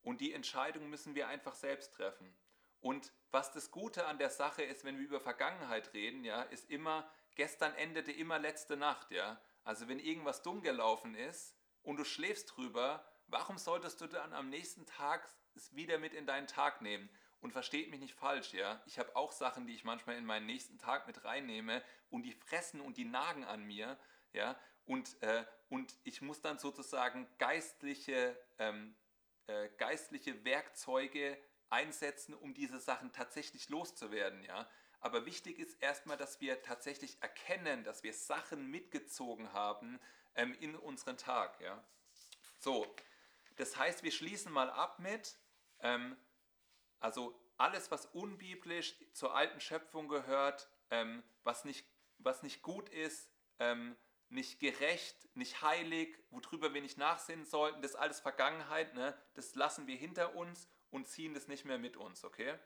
Und 0.03 0.21
die 0.21 0.33
Entscheidung 0.33 0.89
müssen 0.89 1.15
wir 1.15 1.29
einfach 1.29 1.55
selbst 1.55 1.95
treffen. 1.95 2.37
Und 2.81 3.13
was 3.31 3.53
das 3.53 3.71
Gute 3.71 4.07
an 4.07 4.19
der 4.19 4.31
Sache 4.31 4.63
ist, 4.63 4.85
wenn 4.85 4.99
wir 4.99 5.05
über 5.05 5.21
Vergangenheit 5.21 5.93
reden, 5.95 6.25
ja, 6.25 6.43
ist 6.43 6.71
immer, 6.71 7.11
gestern 7.39 7.73
endete 7.75 8.13
immer 8.13 8.39
letzte 8.39 8.77
Nacht, 8.77 9.11
ja. 9.11 9.41
Also 9.65 9.89
wenn 9.89 10.01
irgendwas 10.01 10.43
dumm 10.43 10.61
gelaufen 10.61 11.15
ist 11.15 11.57
und 11.83 11.97
du 11.97 12.05
schläfst 12.05 12.57
drüber, 12.57 13.07
warum 13.29 13.57
solltest 13.57 14.01
du 14.01 14.07
dann 14.07 14.35
am 14.35 14.51
nächsten 14.51 14.85
Tag 14.85 15.27
es 15.55 15.75
wieder 15.75 15.99
mit 15.99 16.13
in 16.13 16.27
deinen 16.27 16.47
Tag 16.47 16.83
nehmen? 16.83 17.09
Und 17.41 17.53
versteht 17.53 17.89
mich 17.91 18.01
nicht 18.01 18.15
falsch, 18.15 18.53
ja. 18.53 18.83
Ich 18.87 18.99
habe 18.99 19.15
auch 19.15 19.31
Sachen, 19.31 19.69
die 19.69 19.75
ich 19.75 19.85
manchmal 19.85 20.17
in 20.17 20.25
meinen 20.27 20.47
nächsten 20.47 20.77
Tag 20.79 21.07
mit 21.07 21.25
reinnehme 21.25 21.85
und 22.11 22.25
die 22.25 22.33
fressen 22.33 22.81
und 22.81 22.97
die 22.97 23.05
nagen 23.05 23.45
an 23.45 23.63
mir, 23.63 23.97
ja. 24.33 24.59
Und, 24.85 25.23
äh, 25.23 25.45
und 25.69 25.95
ich 26.03 26.21
muss 26.21 26.41
dann 26.41 26.59
sozusagen 26.59 27.29
geistliche, 27.39 28.37
ähm, 28.59 28.97
äh, 29.47 29.69
geistliche 29.79 30.45
Werkzeuge 30.45 31.39
einsetzen, 31.71 32.35
um 32.35 32.55
diese 32.55 32.81
Sachen 32.81 33.13
tatsächlich 33.13 33.69
loszuwerden, 33.69 34.43
ja. 34.43 34.69
Aber 35.01 35.27
wichtig 35.27 35.59
ist 35.59 35.81
erstmal, 35.81 36.17
dass 36.17 36.41
wir 36.41 36.63
tatsächlich 36.63 37.23
erkennen, 37.23 37.85
dass 37.85 38.03
wir 38.03 38.13
Sachen 38.13 38.71
mitgezogen 38.71 39.53
haben 39.53 40.01
ähm, 40.35 40.57
in 40.61 40.75
unseren 40.75 41.17
Tag, 41.17 41.61
ja. 41.61 41.83
So, 42.59 42.87
das 43.57 43.77
heißt, 43.77 44.03
wir 44.03 44.13
schließen 44.13 44.53
mal 44.53 44.71
ab 44.71 44.99
mit, 44.99 45.39
ähm, 45.81 46.17
also 47.01 47.39
alles, 47.57 47.91
was 47.91 48.07
unbiblisch 48.07 48.97
zur 49.13 49.35
alten 49.35 49.61
Schöpfung 49.61 50.09
gehört, 50.09 50.69
ähm, 50.91 51.23
was, 51.45 51.65
nicht, 51.65 51.87
was 52.19 52.43
nicht 52.43 52.63
gut 52.63 52.89
ist, 52.89 53.31
ähm, 53.59 53.97
nicht 54.31 54.61
gerecht, 54.61 55.29
nicht 55.35 55.63
heilig, 55.63 56.17
worüber 56.31 56.75
wir 56.75 56.83
nicht 56.83 56.99
nachsinnen 56.99 57.47
sollten, 57.47 57.83
das 57.83 57.93
ist 57.93 57.97
alles 57.97 58.21
Vergangenheit, 58.21 58.95
ne? 58.95 59.17
das 59.35 59.55
lassen 59.55 59.87
wir 59.87 59.97
hinter 59.97 60.35
uns 60.35 60.69
und 60.91 61.09
ziehen 61.09 61.35
das 61.35 61.49
nicht 61.49 61.65
mehr 61.65 61.79
mit 61.79 61.97
uns, 61.97 62.25
okay? 62.25 62.59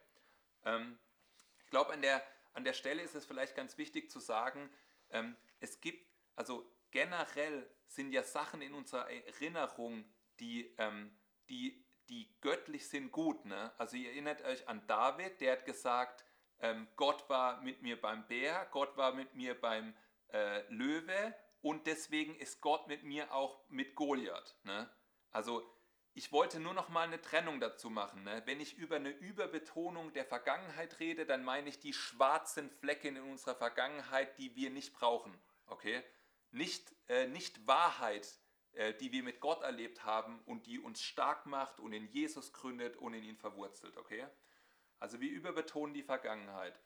Ich 1.73 1.75
glaube, 1.75 1.93
an 1.93 2.03
der, 2.03 2.21
an 2.53 2.63
der 2.63 2.73
Stelle 2.73 3.01
ist 3.01 3.15
es 3.15 3.25
vielleicht 3.25 3.55
ganz 3.55 3.79
wichtig 3.79 4.11
zu 4.11 4.19
sagen, 4.19 4.69
ähm, 5.09 5.35
es 5.59 5.81
gibt, 5.81 6.07
also 6.35 6.71
generell 6.91 7.67
sind 7.87 8.11
ja 8.11 8.21
Sachen 8.21 8.61
in 8.61 8.75
unserer 8.75 9.09
Erinnerung, 9.09 10.05
die, 10.39 10.71
ähm, 10.77 11.17
die 11.49 11.83
die 12.09 12.29
göttlich 12.41 12.87
sind, 12.87 13.11
gut. 13.11 13.43
Ne? 13.45 13.71
Also 13.79 13.97
ihr 13.97 14.11
erinnert 14.11 14.43
euch 14.43 14.67
an 14.67 14.85
David, 14.85 15.41
der 15.41 15.53
hat 15.53 15.65
gesagt, 15.65 16.23
ähm, 16.59 16.87
Gott 16.95 17.27
war 17.27 17.59
mit 17.63 17.81
mir 17.81 17.99
beim 17.99 18.27
Bär, 18.27 18.67
Gott 18.69 18.95
war 18.95 19.15
mit 19.15 19.33
mir 19.33 19.59
beim 19.59 19.95
äh, 20.31 20.61
Löwe 20.71 21.33
und 21.63 21.87
deswegen 21.87 22.35
ist 22.35 22.61
Gott 22.61 22.87
mit 22.87 23.01
mir 23.03 23.33
auch 23.33 23.67
mit 23.69 23.95
Goliath. 23.95 24.55
Ne? 24.61 24.87
Also 25.31 25.67
ich 26.15 26.31
wollte 26.31 26.59
nur 26.59 26.73
noch 26.73 26.89
mal 26.89 27.07
eine 27.07 27.21
Trennung 27.21 27.59
dazu 27.59 27.89
machen. 27.89 28.23
Ne? 28.23 28.43
Wenn 28.45 28.59
ich 28.59 28.77
über 28.77 28.97
eine 28.97 29.09
Überbetonung 29.09 30.13
der 30.13 30.25
Vergangenheit 30.25 30.99
rede, 30.99 31.25
dann 31.25 31.43
meine 31.43 31.69
ich 31.69 31.79
die 31.79 31.93
schwarzen 31.93 32.69
Flecken 32.69 33.15
in 33.15 33.23
unserer 33.23 33.55
Vergangenheit, 33.55 34.37
die 34.37 34.55
wir 34.55 34.69
nicht 34.69 34.93
brauchen. 34.93 35.33
Okay? 35.67 36.03
Nicht, 36.51 36.95
äh, 37.07 37.27
nicht 37.27 37.65
Wahrheit, 37.65 38.27
äh, 38.73 38.93
die 38.93 39.11
wir 39.11 39.23
mit 39.23 39.39
Gott 39.39 39.63
erlebt 39.63 40.03
haben 40.03 40.39
und 40.45 40.67
die 40.67 40.79
uns 40.79 41.01
stark 41.01 41.45
macht 41.47 41.79
und 41.79 41.93
in 41.93 42.07
Jesus 42.07 42.53
gründet 42.53 42.97
und 42.97 43.13
in 43.13 43.23
ihn 43.23 43.37
verwurzelt, 43.37 43.97
okay? 43.97 44.25
Also 44.99 45.19
wir 45.19 45.29
überbetonen 45.31 45.93
die 45.93 46.03
Vergangenheit. 46.03 46.79